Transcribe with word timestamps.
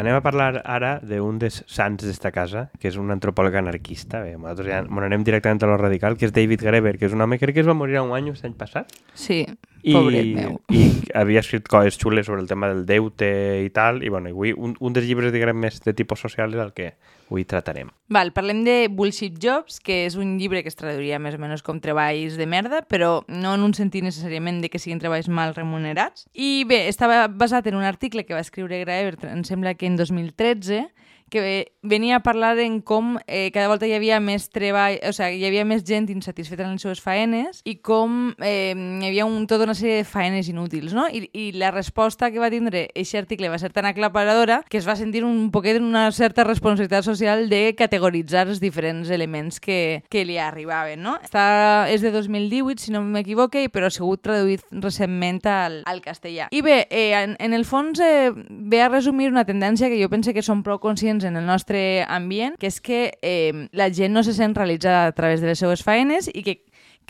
anem 0.00 0.16
a 0.16 0.22
parlar 0.24 0.62
ara 0.64 0.94
d'un 1.04 1.38
dels 1.40 1.60
sants 1.70 2.04
d'esta 2.06 2.32
casa, 2.34 2.68
que 2.80 2.88
és 2.90 2.98
un 3.00 3.12
antropòleg 3.12 3.60
anarquista. 3.60 4.22
Bé, 4.24 4.36
nosaltres 4.38 4.70
ja 4.72 4.82
anem 4.84 5.26
directament 5.26 5.62
a 5.64 5.70
lo 5.70 5.76
radical, 5.80 6.16
que 6.16 6.28
és 6.28 6.34
David 6.36 6.64
Graeber, 6.64 6.96
que 6.98 7.08
és 7.10 7.16
un 7.16 7.20
home 7.24 7.38
crec 7.40 7.58
que 7.58 7.64
es 7.64 7.68
va 7.68 7.76
morir 7.76 8.00
un 8.00 8.14
any 8.16 8.32
l'any 8.32 8.56
passat. 8.56 8.94
Sí, 9.14 9.44
I, 9.82 9.94
pobret 9.94 10.30
meu. 10.34 10.58
I 10.72 10.90
havia 11.14 11.42
escrit 11.42 11.66
coses 11.70 11.98
xules 12.00 12.26
sobre 12.26 12.42
el 12.42 12.48
tema 12.48 12.68
del 12.70 12.84
deute 12.86 13.30
i 13.64 13.70
tal, 13.74 14.02
i 14.04 14.10
bueno, 14.12 14.30
i 14.30 14.34
avui 14.36 14.52
un, 14.56 14.76
un 14.80 14.96
dels 14.96 15.08
llibres, 15.08 15.32
diguem, 15.34 15.56
més 15.58 15.80
de 15.84 15.94
tipus 15.96 16.22
social 16.22 16.54
és 16.54 16.62
el 16.62 16.72
que 16.76 16.92
avui 17.30 17.46
tratarem. 17.48 17.90
Val, 18.10 18.32
parlem 18.34 18.62
de 18.66 18.76
Bullshit 18.90 19.36
Jobs, 19.42 19.78
que 19.80 20.04
és 20.06 20.16
un 20.18 20.36
llibre 20.40 20.64
que 20.64 20.70
es 20.72 20.78
traduiria 20.78 21.20
més 21.22 21.36
o 21.38 21.42
menys 21.42 21.64
com 21.66 21.80
treballs 21.82 22.36
de 22.40 22.46
merda, 22.50 22.82
però 22.82 23.20
no 23.28 23.54
en 23.56 23.66
un 23.66 23.74
sentit 23.76 24.04
necessàriament 24.06 24.60
de 24.64 24.70
que 24.70 24.82
siguin 24.82 25.02
treballs 25.02 25.30
mal 25.30 25.54
remunerats. 25.54 26.26
I 26.34 26.64
bé, 26.68 26.86
estava 26.90 27.26
basat 27.28 27.70
en 27.70 27.78
un 27.78 27.86
article 27.86 28.26
que 28.26 28.34
va 28.34 28.42
escriure 28.42 28.82
Graeber, 28.82 29.16
em 29.30 29.44
sembla 29.46 29.76
que 29.78 29.86
en 29.86 29.96
2013, 30.00 30.88
que 31.30 31.72
venia 31.82 32.18
a 32.18 32.22
parlar 32.24 32.58
en 32.58 32.80
com 32.82 33.16
eh, 33.26 33.50
cada 33.54 33.68
volta 33.70 33.88
hi 33.88 33.94
havia 33.96 34.20
més 34.20 34.48
treball, 34.52 34.98
o 35.06 35.12
sigui, 35.16 35.40
hi 35.40 35.48
havia 35.48 35.64
més 35.64 35.84
gent 35.86 36.10
insatisfeta 36.12 36.66
en 36.66 36.74
les 36.74 36.84
seves 36.84 37.00
faenes 37.00 37.62
i 37.64 37.78
com 37.80 38.34
eh, 38.44 38.74
hi 38.74 39.08
havia 39.08 39.26
un, 39.28 39.46
tota 39.48 39.64
una 39.68 39.76
sèrie 39.78 40.02
de 40.02 40.08
faenes 40.08 40.50
inútils, 40.50 40.92
no? 40.96 41.06
I, 41.08 41.28
I 41.32 41.50
la 41.56 41.70
resposta 41.72 42.30
que 42.30 42.42
va 42.42 42.50
tindre 42.52 42.88
aquest 42.90 43.22
article 43.22 43.50
va 43.52 43.58
ser 43.62 43.72
tan 43.72 43.88
aclaparadora 43.88 44.60
que 44.68 44.78
es 44.80 44.88
va 44.88 44.98
sentir 44.98 45.24
un 45.24 45.50
poquet 45.54 45.80
una 45.80 46.10
certa 46.12 46.44
responsabilitat 46.44 47.06
social 47.06 47.48
de 47.48 47.74
categoritzar 47.78 48.48
els 48.48 48.60
diferents 48.60 49.10
elements 49.10 49.60
que, 49.60 50.02
que 50.10 50.24
li 50.26 50.36
arribaven, 50.40 51.02
no? 51.04 51.16
Està, 51.24 51.86
és 51.92 52.02
de 52.04 52.12
2018, 52.12 52.82
si 52.82 52.94
no 52.94 53.02
m'equivoque, 53.04 53.66
però 53.72 53.88
ha 53.88 53.94
sigut 53.94 54.22
traduït 54.24 54.64
recentment 54.70 55.40
al, 55.48 55.80
al 55.88 56.02
castellà. 56.04 56.48
I 56.50 56.62
bé, 56.66 56.82
eh, 56.90 57.12
en, 57.16 57.36
en 57.38 57.54
el 57.56 57.64
fons 57.64 58.00
eh, 58.02 58.32
ve 58.34 58.82
a 58.82 58.90
resumir 58.90 59.30
una 59.30 59.46
tendència 59.48 59.88
que 59.88 60.00
jo 60.00 60.10
penso 60.10 60.34
que 60.34 60.44
som 60.44 60.64
prou 60.66 60.80
conscients 60.82 61.19
en 61.24 61.36
el 61.36 61.46
nostre 61.46 62.04
ambient, 62.08 62.56
que 62.60 62.68
és 62.70 62.80
que 62.80 63.00
eh, 63.22 63.68
la 63.72 63.90
gent 63.92 64.14
no 64.14 64.24
se 64.26 64.34
sent 64.34 64.56
realitzada 64.56 65.06
a 65.06 65.12
través 65.12 65.40
de 65.40 65.50
les 65.50 65.58
seues 65.58 65.84
faenes 65.86 66.30
i 66.32 66.44
que 66.46 66.60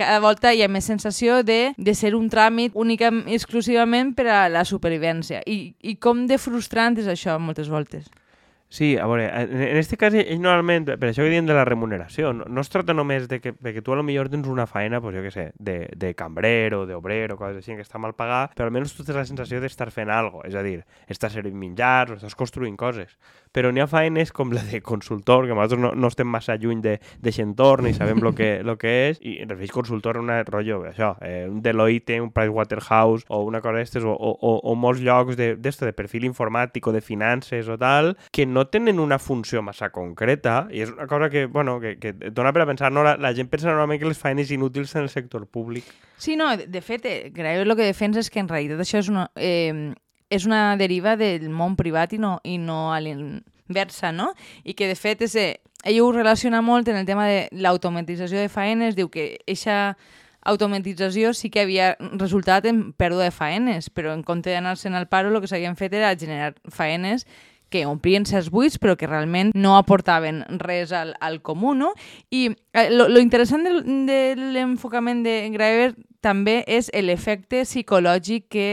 cada 0.01 0.21
volta 0.21 0.55
hi 0.55 0.63
ha 0.65 0.69
més 0.73 0.87
sensació 0.89 1.43
de, 1.45 1.75
de 1.77 1.95
ser 1.95 2.15
un 2.17 2.31
tràmit 2.33 2.73
únicament 2.79 3.29
exclusivament 3.29 4.15
per 4.17 4.31
a 4.33 4.41
la 4.49 4.65
supervivència. 4.65 5.43
I, 5.45 5.75
I 5.83 5.97
com 6.01 6.25
de 6.31 6.39
frustrant 6.41 6.97
és 7.01 7.11
això 7.11 7.37
moltes 7.39 7.69
voltes. 7.69 8.09
Sí, 8.73 8.97
a 8.97 9.07
veure, 9.11 9.25
en 9.27 9.65
aquest 9.67 9.97
cas, 9.99 10.15
ell 10.15 10.39
normalment, 10.39 10.85
per 10.95 11.09
això 11.09 11.25
que 11.27 11.33
diem 11.33 11.49
de 11.49 11.57
la 11.57 11.65
remuneració, 11.67 12.29
no, 12.31 12.45
no 12.47 12.63
es 12.63 12.69
tracta 12.71 12.95
només 12.95 13.25
de 13.27 13.41
que, 13.43 13.51
de 13.59 13.73
que 13.75 13.83
tu 13.83 13.91
a 13.91 13.97
lo 13.99 14.05
millor 14.07 14.29
tens 14.31 14.47
una 14.47 14.69
feina, 14.71 15.01
pues, 15.03 15.17
jo 15.17 15.25
què 15.25 15.33
sé, 15.35 15.47
de, 15.59 15.89
de 15.99 16.13
cambrer 16.15 16.77
o 16.79 16.85
d'obrer 16.87 17.33
o 17.35 17.39
coses 17.41 17.59
així, 17.59 17.75
que 17.75 17.83
està 17.83 17.99
mal 17.99 18.15
pagar, 18.15 18.53
però 18.55 18.69
almenys 18.71 18.95
tu 18.95 19.03
tens 19.03 19.19
la 19.19 19.25
sensació 19.27 19.59
d'estar 19.59 19.89
fent 19.91 20.13
alguna 20.15 20.47
és 20.47 20.55
a 20.55 20.63
dir, 20.63 20.85
estàs 21.11 21.35
servint 21.35 21.59
menjars 21.59 22.15
o 22.15 22.21
estàs 22.21 22.39
construint 22.39 22.77
coses. 22.79 23.17
Però 23.51 23.73
n'hi 23.75 23.83
ha 23.83 23.89
feines 23.91 24.31
com 24.31 24.55
la 24.55 24.63
de 24.63 24.79
consultor, 24.87 25.49
que 25.49 25.57
nosaltres 25.59 25.83
no, 25.83 25.91
no 25.99 26.13
estem 26.15 26.31
massa 26.31 26.55
lluny 26.55 26.79
d'aquest 26.85 27.43
entorn 27.43 27.91
i 27.91 27.95
sabem 27.99 28.23
el 28.23 28.37
que, 28.39 28.53
lo 28.63 28.77
que 28.79 28.95
és, 29.09 29.19
i 29.19 29.41
en 29.43 29.51
refereix 29.51 29.75
consultor 29.75 30.21
una 30.23 30.45
rotllo, 30.47 30.85
això, 30.93 31.17
eh, 31.27 31.49
un 31.51 31.59
Deloitte, 31.65 32.21
un 32.23 32.31
Pricewaterhouse 32.31 33.27
o 33.27 33.43
una 33.51 33.59
cosa 33.59 33.83
d'estes, 33.83 34.07
o, 34.07 34.15
o, 34.15 34.31
o, 34.39 34.55
o 34.63 34.79
molts 34.79 35.03
llocs 35.03 35.35
de, 35.35 35.57
de, 35.59 35.75
de 35.83 35.93
perfil 35.99 36.31
informàtic 36.31 36.87
o 36.87 36.95
de 36.95 37.03
finances 37.03 37.67
o 37.67 37.75
tal, 37.75 38.15
que 38.31 38.47
no 38.47 38.60
tenen 38.69 39.01
una 39.01 39.19
funció 39.19 39.63
massa 39.63 39.91
concreta 39.95 40.67
i 40.75 40.83
és 40.85 40.91
una 40.93 41.07
cosa 41.07 41.31
que, 41.31 41.47
bueno, 41.47 41.79
que, 41.81 41.95
que 42.03 42.13
et 42.13 42.35
dona 42.37 42.53
per 42.53 42.65
a 42.65 42.69
pensar, 42.69 42.91
no? 42.93 43.05
La, 43.07 43.17
la 43.17 43.33
gent 43.37 43.49
pensa 43.49 43.71
normalment 43.71 44.01
que 44.03 44.09
les 44.11 44.19
feines 44.19 44.51
inútils 44.51 44.95
en 44.97 45.07
el 45.07 45.11
sector 45.11 45.47
públic. 45.47 45.89
Sí, 46.19 46.37
no, 46.37 46.51
de, 46.57 46.83
fet, 46.83 47.07
eh, 47.07 47.33
Graeber 47.35 47.67
el 47.67 47.77
que 47.77 47.89
defensa 47.89 48.21
és 48.21 48.31
que 48.31 48.43
en 48.43 48.51
realitat 48.51 48.83
això 48.83 49.01
és 49.01 49.09
una, 49.09 49.31
eh, 49.37 49.95
és 50.31 50.47
una 50.47 50.77
deriva 50.77 51.17
del 51.17 51.49
món 51.51 51.77
privat 51.77 52.13
i 52.13 52.21
no, 52.21 52.39
i 52.45 52.59
no 52.59 52.93
a 52.95 53.01
l'inversa, 53.01 54.13
no? 54.13 54.33
I 54.65 54.75
que, 54.75 54.91
de 54.91 54.97
fet, 54.99 55.23
és, 55.27 55.37
eh, 55.37 55.61
ell 55.85 56.01
ho 56.05 56.11
relaciona 56.13 56.61
molt 56.61 56.89
en 56.89 57.01
el 57.01 57.07
tema 57.09 57.27
de 57.27 57.47
l'automatització 57.53 58.39
de 58.41 58.51
faenes, 58.53 58.97
diu 58.97 59.09
que 59.09 59.39
eixa 59.47 59.97
automatització 60.41 61.35
sí 61.35 61.51
que 61.53 61.61
havia 61.67 61.95
resultat 62.17 62.65
en 62.69 62.93
pèrdua 62.97 63.29
de 63.29 63.35
faenes, 63.35 63.91
però 63.93 64.15
en 64.17 64.23
compte 64.25 64.53
d'anar-se'n 64.53 64.97
al 64.97 65.09
paro 65.09 65.29
el 65.29 65.41
que 65.41 65.51
s'havien 65.51 65.77
fet 65.77 65.93
era 65.93 66.15
generar 66.17 66.55
faenes 66.73 67.27
que 67.71 67.87
omplien 67.89 68.27
certs 68.29 68.51
buits 68.53 68.79
però 68.83 68.97
que 68.99 69.09
realment 69.09 69.55
no 69.55 69.77
aportaven 69.79 70.43
res 70.61 70.93
al, 70.93 71.15
al 71.21 71.41
comú, 71.43 71.75
no? 71.75 71.93
I 72.31 72.51
eh, 72.75 72.89
lo, 72.91 73.09
lo 73.09 73.23
interessant 73.23 73.65
de, 73.67 73.81
de 74.07 74.21
l'enfocament 74.37 75.23
de 75.27 75.37
Graeber 75.55 75.95
també 76.21 76.61
és 76.69 76.91
l'efecte 76.93 77.65
psicològic 77.65 78.51
que 78.53 78.73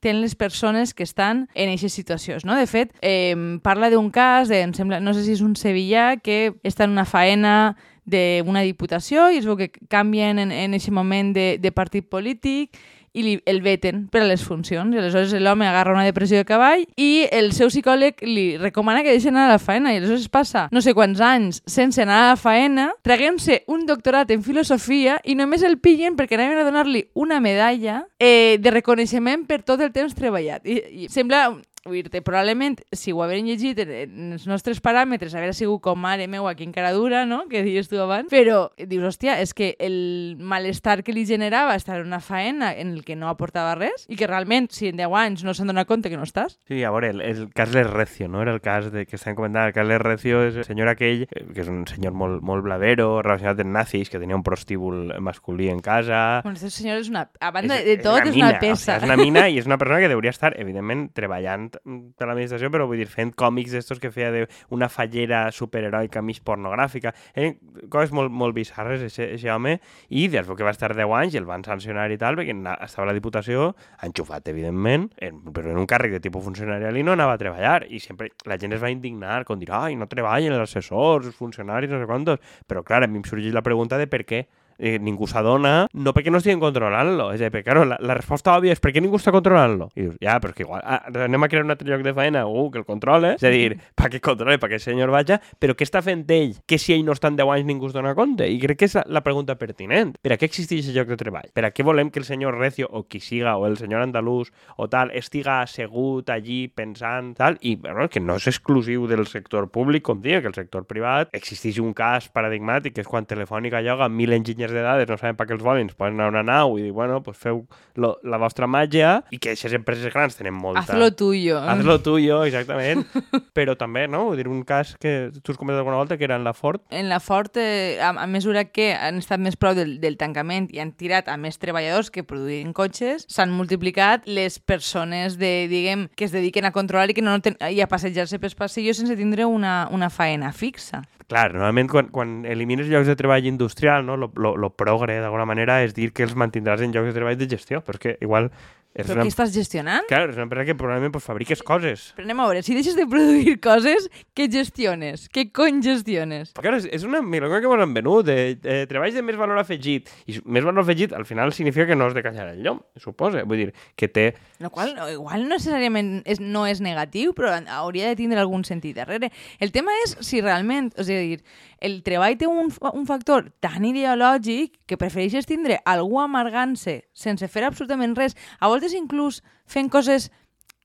tenen 0.00 0.22
les 0.22 0.34
persones 0.38 0.94
que 0.94 1.02
estan 1.02 1.48
en 1.54 1.70
aquestes 1.70 1.92
situacions. 1.92 2.44
No? 2.46 2.56
De 2.56 2.66
fet, 2.70 2.94
eh, 3.02 3.34
parla 3.62 3.90
d'un 3.90 4.10
cas, 4.14 4.48
de, 4.48 4.62
em 4.62 4.74
sembla, 4.74 5.00
no 5.02 5.14
sé 5.14 5.24
si 5.26 5.34
és 5.34 5.42
un 5.42 5.56
sevillà, 5.58 6.16
que 6.22 6.54
està 6.62 6.86
en 6.86 6.94
una 6.94 7.06
faena 7.08 7.76
d'una 8.08 8.62
diputació 8.64 9.28
i 9.28 9.36
es 9.36 9.44
veu 9.44 9.58
que 9.58 9.68
canvien 9.92 10.38
en, 10.40 10.52
en 10.52 10.72
aquest 10.72 10.94
moment 10.96 11.34
de, 11.36 11.58
de 11.60 11.72
partit 11.76 12.06
polític 12.08 12.78
i 13.18 13.24
li, 13.24 13.34
el 13.50 13.60
veten 13.64 14.06
per 14.12 14.22
a 14.22 14.28
les 14.28 14.44
funcions. 14.46 14.94
I 14.94 15.00
aleshores 15.02 15.34
l'home 15.42 15.66
agarra 15.68 15.94
una 15.96 16.06
depressió 16.06 16.40
de 16.40 16.46
cavall 16.48 16.84
i 16.96 17.26
el 17.34 17.50
seu 17.56 17.72
psicòleg 17.72 18.22
li 18.26 18.46
recomana 18.60 19.02
que 19.02 19.14
deixi 19.14 19.32
anar 19.32 19.48
a 19.48 19.54
la 19.56 19.62
faena. 19.62 19.92
I 19.92 20.00
aleshores 20.00 20.28
passa 20.32 20.68
no 20.72 20.82
sé 20.84 20.94
quants 20.96 21.20
anys 21.24 21.62
sense 21.68 22.02
anar 22.02 22.20
a 22.22 22.28
la 22.32 22.38
faena, 22.40 22.88
traguem-se 23.06 23.62
un 23.68 23.84
doctorat 23.88 24.30
en 24.34 24.44
filosofia 24.46 25.18
i 25.24 25.34
només 25.38 25.64
el 25.66 25.78
pillen 25.82 26.16
perquè 26.18 26.38
anaven 26.38 26.62
a 26.62 26.66
donar-li 26.68 27.04
una 27.18 27.40
medalla 27.44 28.02
eh, 28.18 28.58
de 28.60 28.74
reconeixement 28.74 29.46
per 29.48 29.62
tot 29.66 29.82
el 29.82 29.92
temps 29.94 30.14
treballat. 30.18 30.64
I, 30.68 30.78
i 31.04 31.10
sembla 31.12 31.48
Vull 31.86 32.02
dir 32.02 32.22
probablement, 32.22 32.80
si 32.92 33.12
ho 33.12 33.22
hagueren 33.22 33.46
llegit 33.46 33.78
en, 33.84 34.32
els 34.34 34.46
nostres 34.50 34.80
paràmetres, 34.84 35.34
haguera 35.36 35.54
sigut 35.56 35.82
com 35.84 36.00
mare 36.02 36.26
meu 36.30 36.48
aquí 36.50 36.66
encara 36.66 36.92
dura, 36.96 37.24
no?, 37.28 37.44
que 37.50 37.62
dius 37.62 37.88
tu 37.90 38.00
abans, 38.02 38.28
però 38.32 38.68
dius, 38.76 39.04
hòstia, 39.12 39.38
és 39.42 39.54
que 39.54 39.74
el 39.78 40.36
malestar 40.40 41.02
que 41.06 41.14
li 41.14 41.24
generava 41.28 41.76
estar 41.78 42.00
en 42.00 42.08
una 42.10 42.20
faena 42.20 42.72
en 42.74 42.92
el 42.96 43.04
que 43.06 43.16
no 43.16 43.30
aportava 43.30 43.76
res 43.78 44.06
i 44.08 44.18
que 44.18 44.26
realment, 44.26 44.68
si 44.74 44.90
en 44.90 44.98
10 44.98 45.16
anys 45.22 45.44
no 45.46 45.54
s'han 45.54 45.70
donat 45.70 45.88
compte 45.88 46.10
que 46.10 46.18
no 46.18 46.26
estàs... 46.26 46.58
Sí, 46.68 46.82
a 46.82 46.92
veure, 46.94 47.12
el, 47.14 47.22
el 47.22 47.46
cas 47.54 47.72
Recio, 47.88 48.28
no?, 48.28 48.42
era 48.42 48.52
el 48.52 48.60
cas 48.60 48.90
de, 48.92 49.06
que 49.06 49.16
estem 49.16 49.36
comentant, 49.38 49.70
el 49.70 49.76
cas 49.76 50.02
Recio 50.02 50.42
és 50.48 50.58
el 50.58 50.66
senyor 50.66 50.90
aquell, 50.92 51.24
eh, 51.30 51.44
que 51.54 51.62
és 51.62 51.70
un 51.70 51.84
senyor 51.88 52.16
molt, 52.16 52.42
molt 52.42 52.66
blavero, 52.66 53.22
relacionat 53.22 53.62
amb 53.62 53.74
nazis, 53.76 54.10
que 54.10 54.20
tenia 54.20 54.36
un 54.36 54.44
prostíbul 54.46 55.14
masculí 55.24 55.70
en 55.70 55.80
casa... 55.84 56.42
Bueno, 56.44 56.58
aquest 56.58 56.82
senyor 56.82 57.00
és 57.04 57.12
una... 57.12 57.28
A 57.40 57.52
banda 57.54 57.78
és, 57.78 57.86
de 57.86 57.96
tot, 58.02 58.20
és 58.24 58.34
una, 58.34 58.34
és 58.34 58.42
una 58.42 58.52
peça. 58.60 58.98
O 58.98 58.98
sigui, 58.98 58.98
és 58.98 59.08
una 59.08 59.18
mina 59.20 59.46
i 59.48 59.60
és 59.62 59.68
una 59.70 59.78
persona 59.80 60.02
que 60.02 60.10
hauria 60.12 60.34
estar, 60.34 60.52
evidentment, 60.58 61.08
treballant 61.16 61.67
per 61.72 62.28
l'administració, 62.28 62.70
però 62.72 62.86
vull 62.88 63.00
dir, 63.02 63.08
fent 63.10 63.32
còmics 63.38 63.74
d'estos 63.76 64.00
que 64.02 64.10
feia 64.14 64.30
d'una 64.32 64.88
fallera 64.92 65.46
superheroica 65.54 66.22
mig 66.24 66.40
pornogràfica. 66.46 67.14
Eren 67.34 67.56
coses 67.92 68.14
molt, 68.16 68.32
molt 68.32 68.56
bizarres, 68.56 69.04
aquest 69.04 69.48
home, 69.52 69.78
i 70.08 70.26
des 70.32 70.48
que 70.48 70.66
va 70.66 70.74
estar 70.74 70.94
10 70.96 71.14
anys 71.20 71.36
i 71.36 71.42
el 71.42 71.48
van 71.48 71.64
sancionar 71.66 72.08
i 72.12 72.18
tal, 72.20 72.38
perquè 72.38 72.56
estava 72.84 73.06
a 73.06 73.10
la 73.10 73.16
Diputació, 73.16 73.72
enxufat, 74.06 74.48
evidentment, 74.52 75.08
en, 75.24 75.42
però 75.54 75.72
en 75.72 75.82
un 75.82 75.88
càrrec 75.90 76.16
de 76.16 76.22
tipus 76.24 76.44
funcionarial 76.46 76.96
i 76.96 77.04
no 77.06 77.14
anava 77.16 77.36
a 77.36 77.40
treballar. 77.40 77.82
I 77.88 78.00
sempre 78.02 78.32
la 78.48 78.58
gent 78.60 78.76
es 78.76 78.82
va 78.82 78.92
indignar, 78.92 79.42
com 79.48 79.60
dir, 79.60 79.70
ai, 79.74 79.96
no 79.98 80.08
treballen 80.10 80.54
els 80.54 80.68
assessors, 80.68 81.28
els 81.28 81.36
funcionaris, 81.38 81.90
no 81.90 82.00
sé 82.00 82.08
quantos. 82.08 82.40
Però, 82.68 82.84
clar, 82.86 83.04
a 83.04 83.10
mi 83.10 83.22
em 83.22 83.28
sorgeix 83.28 83.54
la 83.54 83.64
pregunta 83.66 83.98
de 84.00 84.08
per 84.10 84.24
què 84.28 84.46
eh, 84.78 84.98
ningú 85.02 85.26
s'adona, 85.28 85.88
no 85.92 86.14
perquè 86.14 86.32
no 86.32 86.40
estiguin 86.40 86.62
controlant-lo, 86.62 87.32
és 87.34 87.42
a 87.42 87.48
dir, 87.48 87.52
perquè, 87.52 87.66
claro, 87.68 87.84
la, 87.88 87.98
la 88.00 88.16
resposta 88.16 88.54
òbvia 88.56 88.76
és 88.76 88.82
perquè 88.82 89.02
ningú 89.02 89.18
està 89.18 89.34
controlant-lo. 89.34 89.90
I 89.94 90.06
dius, 90.06 90.16
ja, 90.22 90.38
però 90.40 90.54
és 90.54 90.58
que 90.58 90.64
igual, 90.64 90.82
ah, 90.84 91.00
anem 91.26 91.44
a 91.44 91.50
crear 91.50 91.66
un 91.66 91.74
altre 91.74 91.88
lloc 91.90 92.04
de 92.06 92.14
feina, 92.16 92.46
uh, 92.46 92.68
que 92.72 92.80
el 92.80 92.86
controle, 92.88 93.34
és 93.36 93.44
a 93.44 93.52
dir, 93.52 93.78
perquè 93.98 94.22
controle, 94.24 94.58
perquè 94.62 94.78
el 94.78 94.84
senyor 94.84 95.12
vaja, 95.14 95.40
però 95.58 95.76
què 95.76 95.86
està 95.86 96.02
fent 96.04 96.24
ell? 96.34 96.56
Que 96.68 96.78
si 96.80 96.94
ell 96.94 97.04
no 97.06 97.16
està 97.16 97.32
en 97.32 97.38
10 97.38 97.54
anys 97.56 97.68
ningú 97.68 97.90
es 97.90 97.96
dona 97.96 98.14
compte? 98.18 98.46
I 98.48 98.58
crec 98.62 98.82
que 98.82 98.88
és 98.88 98.96
la, 98.98 99.04
la 99.18 99.24
pregunta 99.26 99.58
pertinent. 99.58 100.14
Per 100.22 100.32
a 100.34 100.38
què 100.40 100.48
existeix 100.48 100.86
aquest 100.86 100.96
lloc 100.96 101.12
de 101.12 101.18
treball? 101.20 101.50
Per 101.54 101.66
a 101.66 101.72
què 101.74 101.86
volem 101.86 102.12
que 102.14 102.22
el 102.22 102.28
senyor 102.28 102.58
Recio, 102.58 102.88
o 102.90 103.04
qui 103.10 103.20
siga, 103.20 103.56
o 103.58 103.66
el 103.66 103.78
senyor 103.80 104.04
andalús, 104.06 104.52
o 104.76 104.88
tal, 104.90 105.12
estiga 105.16 105.60
assegut 105.64 106.30
allí 106.30 106.66
pensant, 106.68 107.34
tal, 107.38 107.58
i 107.60 107.74
bueno, 107.80 108.08
que 108.12 108.22
no 108.22 108.38
és 108.38 108.48
exclusiu 108.50 109.06
del 109.10 109.26
sector 109.26 109.68
públic, 109.74 110.04
com 110.06 110.22
dia, 110.22 110.40
que 110.42 110.50
el 110.50 110.56
sector 110.56 110.86
privat 110.88 111.34
existeix 111.36 111.80
un 111.82 111.94
cas 111.96 112.28
paradigmàtic, 112.32 112.94
que 112.94 113.04
és 113.04 113.10
quan 113.10 113.26
Telefònica 113.28 113.82
lloga 113.84 114.08
mil 114.08 114.32
enginyers 114.36 114.67
de 114.74 114.82
dades, 114.84 115.08
no 115.08 115.18
saben 115.18 115.36
per 115.38 115.46
què 115.48 115.56
els 115.56 115.64
volen, 115.64 115.90
poden 115.96 116.18
anar 116.18 116.28
a 116.28 116.32
una 116.32 116.42
nau 116.46 116.76
i 116.78 116.86
dir, 116.86 116.92
bueno, 116.94 117.20
pues 117.24 117.38
feu 117.40 117.64
lo, 117.98 118.14
la 118.22 118.38
vostra 118.40 118.68
màgia 118.70 119.18
i 119.34 119.38
que 119.38 119.52
aquestes 119.52 119.74
empreses 119.76 120.12
grans 120.14 120.38
tenen 120.38 120.54
molta... 120.56 120.84
Hazlo 120.84 121.10
tuyo. 121.16 121.58
Hazlo 121.58 121.98
tuyo, 122.04 122.42
exactament. 122.46 123.04
Però 123.58 123.74
també, 123.78 124.06
no? 124.10 124.24
Vull 124.30 124.40
dir, 124.40 124.48
un 124.48 124.62
cas 124.68 124.94
que 125.00 125.30
tu 125.42 125.52
has 125.52 125.58
comentat 125.60 125.82
alguna 125.82 125.98
volta, 126.00 126.18
que 126.18 126.26
era 126.28 126.38
en 126.38 126.46
la 126.46 126.54
Ford. 126.54 126.82
En 126.90 127.08
la 127.10 127.20
Ford, 127.20 127.56
eh, 127.56 127.98
a, 128.00 128.10
a 128.10 128.26
mesura 128.30 128.64
que 128.70 128.92
han 128.94 129.20
estat 129.22 129.42
més 129.42 129.58
prou 129.58 129.76
del, 129.78 129.96
del 130.02 130.18
tancament 130.20 130.70
i 130.74 130.82
han 130.82 130.92
tirat 130.98 131.28
a 131.28 131.36
més 131.40 131.58
treballadors 131.60 132.12
que 132.14 132.26
produïen 132.26 132.72
cotxes, 132.76 133.26
s'han 133.30 133.52
multiplicat 133.54 134.26
les 134.28 134.58
persones 134.58 135.38
de, 135.40 135.52
diguem, 135.70 136.08
que 136.16 136.28
es 136.28 136.34
dediquen 136.34 136.68
a 136.68 136.74
controlar 136.74 137.10
i 137.10 137.18
que 137.18 137.24
no 137.24 137.36
ten, 137.44 137.58
i 137.58 137.82
a 137.82 137.90
passejar-se 137.90 138.40
pels 138.42 138.58
passillos 138.58 139.00
sense 139.00 139.16
tindre 139.18 139.46
una, 139.48 139.86
una 139.94 140.10
faena 140.10 140.52
fixa. 140.52 141.02
Clar, 141.28 141.52
normalment 141.52 141.90
quan, 141.92 142.06
quan 142.08 142.30
elimines 142.48 142.88
llocs 142.88 143.08
de 143.10 143.14
treball 143.16 143.44
industrial, 143.50 144.06
no? 144.08 144.16
lo, 144.16 144.30
lo, 144.40 144.54
lo 144.56 144.70
progre 144.72 145.18
d'alguna 145.20 145.44
manera 145.44 145.82
és 145.84 145.92
dir 145.92 146.08
que 146.16 146.24
els 146.24 146.32
mantindràs 146.32 146.80
en 146.80 146.94
llocs 146.94 147.10
de 147.10 147.18
treball 147.18 147.36
de 147.36 147.48
gestió, 147.50 147.82
però 147.84 148.00
és 148.00 148.04
que 148.04 148.14
igual 148.24 148.48
És 148.96 149.06
Però 149.06 149.18
una... 149.18 149.26
què 149.26 149.30
estàs 149.30 149.52
gestionant? 149.54 150.06
Clar, 150.08 150.24
és 150.32 150.38
una 150.38 150.46
empresa 150.48 150.66
que 150.66 150.74
probablement 150.78 151.12
pues, 151.14 151.26
fabriques 151.26 151.60
coses. 151.66 152.08
Però 152.16 152.24
anem 152.26 152.40
a 152.42 152.46
veure, 152.48 152.62
si 152.66 152.74
deixes 152.74 152.96
de 152.98 153.04
produir 153.10 153.58
coses, 153.68 154.08
què 154.34 154.48
gestiones? 154.50 155.28
Què 155.30 155.48
cony 155.54 155.82
gestiones? 155.84 156.50
Però, 156.56 156.64
clar, 156.66 156.80
és, 156.80 156.88
és 156.98 157.04
una 157.06 157.20
milonga 157.22 157.60
que 157.62 157.70
mos 157.70 157.84
han 157.84 157.94
venut, 157.94 158.26
de, 158.26 158.56
de 158.58 158.80
treballs 158.90 159.14
de 159.14 159.22
més 159.22 159.38
valor 159.38 159.60
afegit. 159.60 160.10
I 160.26 160.40
més 160.44 160.66
valor 160.66 160.82
afegit 160.82 161.14
al 161.14 161.28
final 161.28 161.52
significa 161.54 161.86
que 161.90 161.98
no 161.98 162.08
has 162.08 162.16
de 162.16 162.24
callar 162.26 162.48
el 162.54 162.64
llom, 162.64 162.80
suposa. 162.98 163.44
Vull 163.46 163.66
dir, 163.66 163.68
que 163.94 164.08
té... 164.10 164.26
Lo 164.64 164.72
qual 164.74 164.96
igual 165.12 165.44
no 165.46 165.54
necessàriament 165.58 166.22
és, 166.26 166.40
no 166.42 166.64
és 166.66 166.82
negatiu, 166.82 167.34
però 167.36 167.52
hauria 167.78 168.10
de 168.10 168.18
tindre 168.18 168.40
algun 168.42 168.64
sentit 168.66 168.96
darrere. 168.98 169.30
El 169.62 169.70
tema 169.74 169.94
és 170.04 170.16
si 170.26 170.42
realment, 170.42 170.90
és 170.98 171.12
a 171.12 171.20
dir, 171.22 171.38
el 171.84 172.00
treball 172.06 172.38
té 172.38 172.48
un, 172.50 172.72
un 172.72 173.06
factor 173.06 173.52
tan 173.62 173.84
ideològic 173.86 174.74
que 174.88 174.98
prefereixes 174.98 175.46
tindre 175.46 175.78
algú 175.86 176.18
amargant-se 176.22 177.00
sense 177.14 177.46
fer 177.50 177.64
absolutament 177.68 178.16
res, 178.18 178.34
a 178.58 178.70
voltes 178.78 178.94
inclús 178.96 179.42
fent 179.66 179.90
coses 179.92 180.30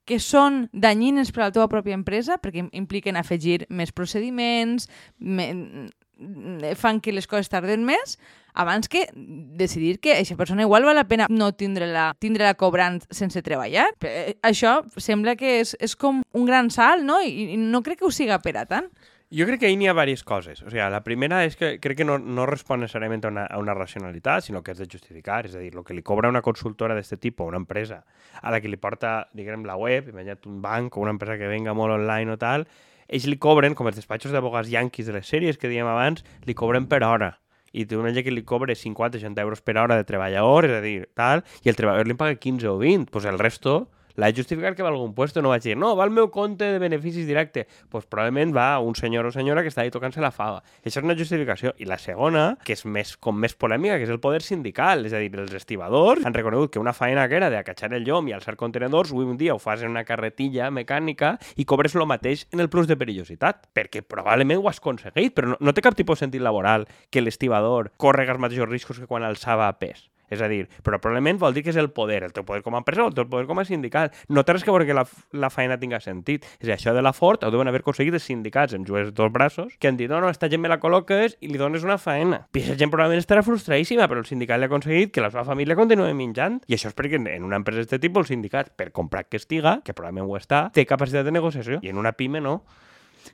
que 0.04 0.18
són 0.20 0.66
danyines 0.76 1.32
per 1.32 1.46
a 1.46 1.48
la 1.48 1.54
teva 1.56 1.70
pròpia 1.72 1.96
empresa, 1.96 2.36
perquè 2.42 2.60
im- 2.66 2.72
impliquen 2.76 3.16
afegir 3.16 3.62
més 3.70 3.94
procediments, 3.96 4.90
me, 5.20 5.46
mm, 5.54 6.74
fan 6.76 7.00
que 7.00 7.14
les 7.16 7.26
coses 7.28 7.48
tarden 7.50 7.86
més, 7.88 8.18
abans 8.54 8.88
que 8.92 9.08
decidir 9.16 10.00
que 10.00 10.12
aquesta 10.14 10.36
persona 10.38 10.62
igual 10.68 10.84
val 10.86 10.96
la 10.96 11.08
pena 11.08 11.26
no 11.30 11.54
tindre-la 11.54 12.14
tindre 12.20 12.44
-la 12.46 12.56
cobrant 12.56 13.00
sense 13.10 13.42
treballar. 13.42 13.88
Eh, 14.02 14.36
Això 14.44 14.84
sembla 14.98 15.36
que 15.36 15.62
és, 15.62 15.76
és 15.80 15.96
com 15.96 16.22
un 16.34 16.46
gran 16.46 16.70
salt, 16.70 17.04
no? 17.04 17.22
I, 17.22 17.54
I 17.54 17.58
no 17.58 17.82
crec 17.82 18.00
que 18.00 18.06
ho 18.06 18.12
siga 18.12 18.40
per 18.44 18.58
a 18.58 18.66
tant. 18.66 18.92
Jo 19.34 19.48
crec 19.50 19.64
que 19.64 19.70
n'hi 19.74 19.88
ha 19.90 19.96
diverses 19.96 20.22
coses. 20.22 20.60
O 20.62 20.70
sigui, 20.70 20.84
la 20.94 21.00
primera 21.02 21.40
és 21.42 21.56
que 21.58 21.80
crec 21.82 21.98
que 22.04 22.06
no, 22.06 22.20
no 22.22 22.44
respon 22.46 22.84
necessàriament 22.84 23.24
a 23.26 23.32
una, 23.32 23.46
a 23.50 23.58
una 23.58 23.74
racionalitat, 23.74 24.46
sinó 24.46 24.62
que 24.62 24.76
és 24.76 24.78
de 24.78 24.86
justificar. 24.86 25.40
És 25.48 25.56
a 25.58 25.64
dir, 25.64 25.72
el 25.74 25.82
que 25.88 25.96
li 25.98 26.04
cobra 26.06 26.30
una 26.30 26.44
consultora 26.46 26.94
d'aquest 26.94 27.18
tipus, 27.18 27.50
una 27.50 27.58
empresa, 27.58 28.04
a 28.38 28.54
la 28.54 28.60
que 28.62 28.70
li 28.70 28.78
porta, 28.78 29.16
diguem, 29.34 29.66
la 29.66 29.74
web, 29.80 30.12
imagina't 30.14 30.46
un 30.52 30.60
banc 30.62 31.00
o 31.00 31.02
una 31.02 31.16
empresa 31.16 31.40
que 31.42 31.50
venga 31.50 31.74
molt 31.74 31.96
online 31.96 32.36
o 32.36 32.38
tal, 32.38 32.68
ells 33.08 33.26
li 33.26 33.40
cobren, 33.42 33.74
com 33.74 33.90
els 33.90 33.98
despatxos 33.98 34.36
d'abogats 34.36 34.70
yanquis 34.70 35.10
de 35.10 35.18
les 35.18 35.26
sèries 35.26 35.58
que 35.58 35.72
dèiem 35.72 35.90
abans, 35.90 36.22
li 36.46 36.54
cobren 36.54 36.86
per 36.86 37.02
hora. 37.02 37.32
I 37.74 37.88
té 37.90 37.98
una 37.98 38.14
gent 38.14 38.28
que 38.28 38.36
li 38.38 38.46
cobre 38.46 38.78
50-60 38.78 39.42
euros 39.42 39.66
per 39.66 39.80
hora 39.82 39.98
de 39.98 40.06
treballador, 40.06 40.70
és 40.70 40.78
a 40.78 40.86
dir, 40.86 40.98
tal, 41.18 41.42
i 41.66 41.74
el 41.74 41.80
treballador 41.80 42.06
li 42.06 42.20
paga 42.22 42.38
15 42.38 42.70
o 42.70 42.78
20. 42.78 43.10
Pues 43.10 43.26
el 43.26 43.42
resto 43.42 43.88
de 44.16 44.34
justificar 44.38 44.76
que 44.76 44.84
va 44.84 44.90
a 44.90 44.94
algun 44.94 45.14
puesto, 45.14 45.42
no 45.42 45.50
vaig 45.50 45.64
dir, 45.64 45.76
no, 45.78 45.96
va 45.98 46.06
al 46.06 46.12
meu 46.14 46.30
compte 46.32 46.66
de 46.66 46.80
beneficis 46.80 47.28
directe. 47.28 47.68
pues 47.90 48.06
probablement 48.06 48.56
va 48.56 48.80
un 48.80 48.96
senyor 48.96 49.26
o 49.26 49.32
senyora 49.32 49.62
que 49.62 49.70
està 49.70 49.82
ahí 49.82 49.92
tocant-se 49.92 50.22
la 50.22 50.32
fava. 50.32 50.64
Això 50.84 51.00
és 51.00 51.06
una 51.06 51.16
justificació. 51.18 51.74
I 51.78 51.86
la 51.86 51.98
segona, 51.98 52.58
que 52.64 52.74
és 52.74 52.86
més, 52.86 53.16
com 53.18 53.38
més 53.38 53.56
polèmica, 53.56 53.98
que 53.98 54.08
és 54.08 54.14
el 54.14 54.20
poder 54.20 54.42
sindical. 54.42 55.06
És 55.06 55.14
a 55.14 55.22
dir, 55.22 55.32
els 55.34 55.54
estibadors 55.54 56.26
han 56.26 56.34
reconegut 56.34 56.72
que 56.74 56.82
una 56.82 56.94
feina 56.94 57.28
que 57.28 57.38
era 57.38 57.50
d'acatxar 57.54 57.94
el 57.94 58.06
llom 58.06 58.30
i 58.30 58.34
alçar 58.34 58.56
contenedors, 58.56 59.12
avui 59.12 59.26
un 59.26 59.38
dia 59.38 59.56
ho 59.56 59.60
fas 59.60 59.82
en 59.82 59.94
una 59.94 60.06
carretilla 60.06 60.70
mecànica 60.72 61.38
i 61.56 61.66
cobres 61.66 61.96
lo 61.96 62.06
mateix 62.06 62.48
en 62.52 62.60
el 62.60 62.70
plus 62.70 62.88
de 62.88 62.98
perillositat. 62.98 63.68
Perquè 63.74 64.02
probablement 64.02 64.62
ho 64.62 64.70
has 64.70 64.82
aconseguit, 64.82 65.34
però 65.34 65.54
no, 65.54 65.60
no 65.60 65.74
té 65.74 65.82
cap 65.82 65.98
tipus 65.98 66.20
de 66.20 66.28
sentit 66.28 66.42
laboral 66.42 66.88
que 67.10 67.22
l'estibador 67.22 67.92
córrega 67.98 68.34
els 68.34 68.42
mateixos 68.42 68.70
riscos 68.70 69.00
que 69.00 69.10
quan 69.10 69.24
alçava 69.24 69.72
pes. 69.80 70.13
És 70.32 70.42
a 70.42 70.48
dir, 70.50 70.66
però 70.84 71.00
probablement 71.02 71.40
vol 71.42 71.54
dir 71.54 71.64
que 71.66 71.72
és 71.74 71.80
el 71.80 71.92
poder, 71.94 72.22
el 72.26 72.34
teu 72.34 72.46
poder 72.48 72.64
com 72.66 72.76
a 72.76 72.82
empresa 72.82 73.04
o 73.04 73.10
el 73.12 73.18
teu 73.18 73.28
poder 73.30 73.48
com 73.50 73.60
a 73.60 73.66
sindical. 73.68 74.12
No 74.30 74.44
té 74.44 74.56
res 74.56 74.64
que 74.66 74.72
veure 74.72 74.88
que 74.88 74.96
la, 74.96 75.06
la 75.36 75.50
feina 75.54 75.78
tinga 75.82 76.00
sentit. 76.04 76.48
És 76.60 76.68
dir, 76.68 76.74
això 76.76 76.94
de 76.96 77.04
la 77.06 77.14
Ford 77.14 77.44
ho 77.44 77.52
deuen 77.54 77.70
haver 77.70 77.84
aconseguit 77.84 78.16
els 78.16 78.26
sindicats 78.28 78.74
amb 78.78 78.90
els 78.90 79.14
dos 79.14 79.32
braços 79.34 79.76
que 79.80 79.92
han 79.92 80.00
dit, 80.00 80.10
no, 80.10 80.22
no, 80.24 80.32
esta 80.34 80.50
gent 80.50 80.64
me 80.64 80.72
la 80.72 80.80
col·loques 80.82 81.38
i 81.42 81.52
li 81.52 81.62
dones 81.62 81.86
una 81.86 82.00
feina. 82.02 82.44
I 82.54 82.64
aquesta 82.64 82.80
gent 82.80 82.94
probablement 82.94 83.24
estarà 83.24 83.44
frustradíssima, 83.46 84.08
però 84.10 84.24
el 84.24 84.30
sindicat 84.30 84.60
li 84.60 84.68
ha 84.68 84.72
aconseguit 84.72 85.14
que 85.14 85.24
la 85.24 85.32
seva 85.34 85.46
família 85.48 85.78
continuï 85.80 86.16
menjant. 86.18 86.62
I 86.68 86.78
això 86.78 86.92
és 86.92 86.98
perquè 86.98 87.20
en 87.22 87.44
una 87.44 87.60
empresa 87.60 87.84
d'aquest 87.84 88.04
tipus 88.04 88.26
el 88.26 88.32
sindicat, 88.34 88.74
per 88.80 88.92
comprar 88.96 89.26
que 89.28 89.38
estiga, 89.38 89.80
que 89.84 89.94
probablement 89.94 90.30
ho 90.30 90.40
està, 90.40 90.70
té 90.74 90.88
capacitat 90.90 91.28
de 91.28 91.36
negociació. 91.36 91.82
I 91.84 91.92
en 91.94 92.00
una 92.02 92.16
pime 92.18 92.42
no. 92.42 92.62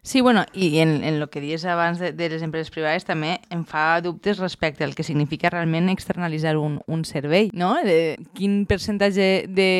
Sí, 0.01 0.21
bueno, 0.21 0.45
i 0.53 0.80
en, 0.80 1.03
en 1.03 1.19
lo 1.19 1.30
que 1.30 1.41
dies 1.41 1.65
abans 1.65 2.00
de, 2.00 2.12
de 2.13 2.30
les 2.30 2.44
empreses 2.45 2.71
privades 2.71 3.06
també 3.07 3.39
em 3.53 3.63
fa 3.68 4.01
dubtes 4.06 4.39
respecte 4.39 4.86
al 4.86 4.95
que 4.95 5.03
significa 5.03 5.51
realment 5.51 5.89
externalitzar 5.91 6.56
un, 6.57 6.80
un 6.88 7.03
servei, 7.06 7.50
no? 7.53 7.74
De, 7.83 8.18
quin 8.38 8.63
percentatge 8.69 9.47
de, 9.50 9.71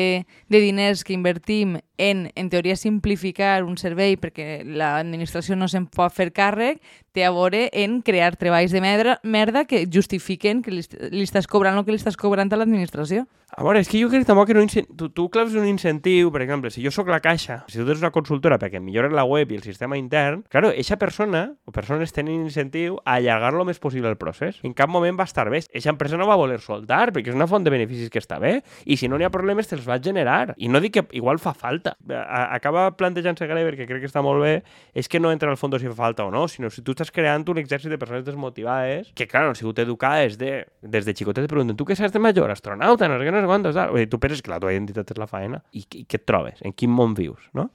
de 0.48 0.60
diners 0.60 1.04
que 1.04 1.14
invertim 1.16 1.78
en, 2.00 2.30
en 2.34 2.50
teoria, 2.50 2.76
simplificar 2.76 3.62
un 3.64 3.76
servei 3.78 4.16
perquè 4.20 4.62
l'administració 4.64 5.56
no 5.56 5.68
se'n 5.68 5.86
pot 5.86 6.14
fer 6.16 6.30
càrrec, 6.34 6.80
té 7.12 7.24
a 7.26 7.30
veure 7.34 7.68
en 7.72 8.00
crear 8.02 8.36
treballs 8.36 8.70
de 8.72 8.80
merda, 8.80 9.18
merda 9.22 9.64
que 9.64 9.86
justifiquen 9.90 10.62
que 10.62 10.70
li, 10.70 10.82
li 11.10 11.24
estàs 11.26 11.46
cobrant 11.50 11.76
el 11.78 11.84
que 11.84 11.92
li 11.94 11.98
estàs 12.00 12.16
cobrant 12.16 12.52
a 12.52 12.58
l'administració. 12.60 13.26
A 13.50 13.64
veure, 13.66 13.80
és 13.82 13.88
que 13.90 13.98
jo 13.98 14.06
crec 14.06 14.22
tampoc 14.28 14.46
que 14.46 14.54
no 14.54 14.62
tu, 14.94 15.08
tu 15.10 15.24
claves 15.28 15.56
un 15.58 15.64
incentiu, 15.66 16.28
per 16.30 16.44
exemple, 16.44 16.70
si 16.70 16.84
jo 16.84 16.92
sóc 16.94 17.08
la 17.10 17.18
caixa, 17.18 17.64
si 17.66 17.80
tu 17.80 17.84
tens 17.88 17.98
una 17.98 18.12
consultora 18.14 18.60
perquè 18.62 18.78
millores 18.78 19.10
la 19.10 19.24
web 19.26 19.50
i 19.50 19.56
el 19.58 19.64
sistema 19.66 19.98
intern, 19.98 20.44
claro, 20.48 20.70
eixa 20.70 21.00
persona 21.02 21.48
o 21.66 21.72
persones 21.74 22.12
tenen 22.14 22.44
incentiu 22.46 23.00
a 23.04 23.16
allargar 23.18 23.50
lo 23.58 23.64
més 23.66 23.80
possible 23.82 24.06
el 24.08 24.14
procés. 24.22 24.60
En 24.62 24.70
cap 24.72 24.88
moment 24.88 25.18
va 25.18 25.26
estar 25.26 25.48
bé. 25.50 25.64
Eixa 25.74 25.90
empresa 25.90 26.16
no 26.16 26.28
va 26.30 26.36
voler 26.38 26.60
soltar 26.62 27.10
perquè 27.10 27.32
és 27.34 27.34
una 27.34 27.48
font 27.50 27.66
de 27.66 27.74
beneficis 27.74 28.08
que 28.14 28.22
està 28.22 28.38
bé 28.38 28.60
i 28.86 28.96
si 28.96 29.08
no 29.10 29.18
n'hi 29.18 29.26
ha 29.26 29.32
problemes 29.34 29.66
te'ls 29.66 29.82
va 29.88 29.98
generar. 29.98 30.54
I 30.56 30.70
no 30.70 30.78
dic 30.78 30.94
que 31.00 31.04
igual 31.18 31.42
fa 31.42 31.50
falta. 31.52 31.96
A- 32.08 32.54
Acaba 32.54 32.86
plantejant-se 32.96 33.50
Greber, 33.50 33.74
que 33.74 33.88
crec 33.90 34.04
que 34.06 34.12
està 34.12 34.22
molt 34.22 34.44
bé, 34.46 34.60
és 34.94 35.08
que 35.10 35.18
no 35.18 35.32
entra 35.34 35.50
al 35.50 35.58
fons 35.58 35.80
si 35.82 35.90
fa 35.90 35.98
falta 36.06 36.22
o 36.24 36.30
no, 36.30 36.46
sinó 36.46 36.70
si 36.70 36.82
tu 36.86 36.94
estàs 37.00 37.14
creant 37.16 37.48
un 37.48 37.58
exèrcit 37.62 37.90
de 37.90 37.98
persones 37.98 38.26
desmotivades 38.28 39.10
que, 39.16 39.26
clar, 39.26 39.46
han 39.48 39.58
sigut 39.58 39.80
educades 39.80 40.36
de, 40.40 40.66
des 40.84 41.08
de 41.08 41.16
xicotet, 41.16 41.46
et 41.48 41.52
pregunten, 41.52 41.78
tu 41.78 41.88
què 41.88 41.96
saps 41.96 42.12
de 42.12 42.22
major? 42.22 42.52
Astronauta, 42.52 43.08
no 43.08 43.16
sé 43.18 43.26
què, 43.26 43.34
no 43.34 43.40
sé 43.40 43.48
quantos, 43.48 43.76
tal. 43.76 43.94
Vull 43.94 44.04
dir, 44.04 44.10
tu 44.12 44.20
penses 44.22 44.44
que 44.44 44.52
la 44.52 44.60
teva 44.60 44.74
identitat 44.76 45.14
és 45.14 45.20
la 45.20 45.30
feina 45.30 45.62
i, 45.72 45.84
i 45.84 46.04
què 46.04 46.20
et 46.20 46.26
trobes? 46.28 46.60
En 46.66 46.76
quin 46.76 46.92
món 46.92 47.16
vius, 47.16 47.48
no? 47.56 47.70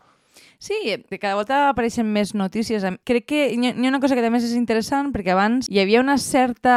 Sí, 0.59 0.75
de 0.83 1.19
cada 1.19 1.35
volta 1.35 1.57
apareixen 1.69 2.07
més 2.11 2.33
notícies. 2.35 2.83
Crec 3.07 3.27
que 3.29 3.41
hi 3.53 3.59
ha 3.67 3.73
hi 3.73 3.85
ha 3.85 3.91
una 3.91 4.01
cosa 4.03 4.15
que 4.17 4.23
també 4.23 4.39
és 4.41 4.55
interessant, 4.57 5.11
perquè 5.13 5.33
abans 5.33 5.69
hi 5.71 5.81
havia 5.81 6.01
una 6.01 6.17
certa 6.17 6.75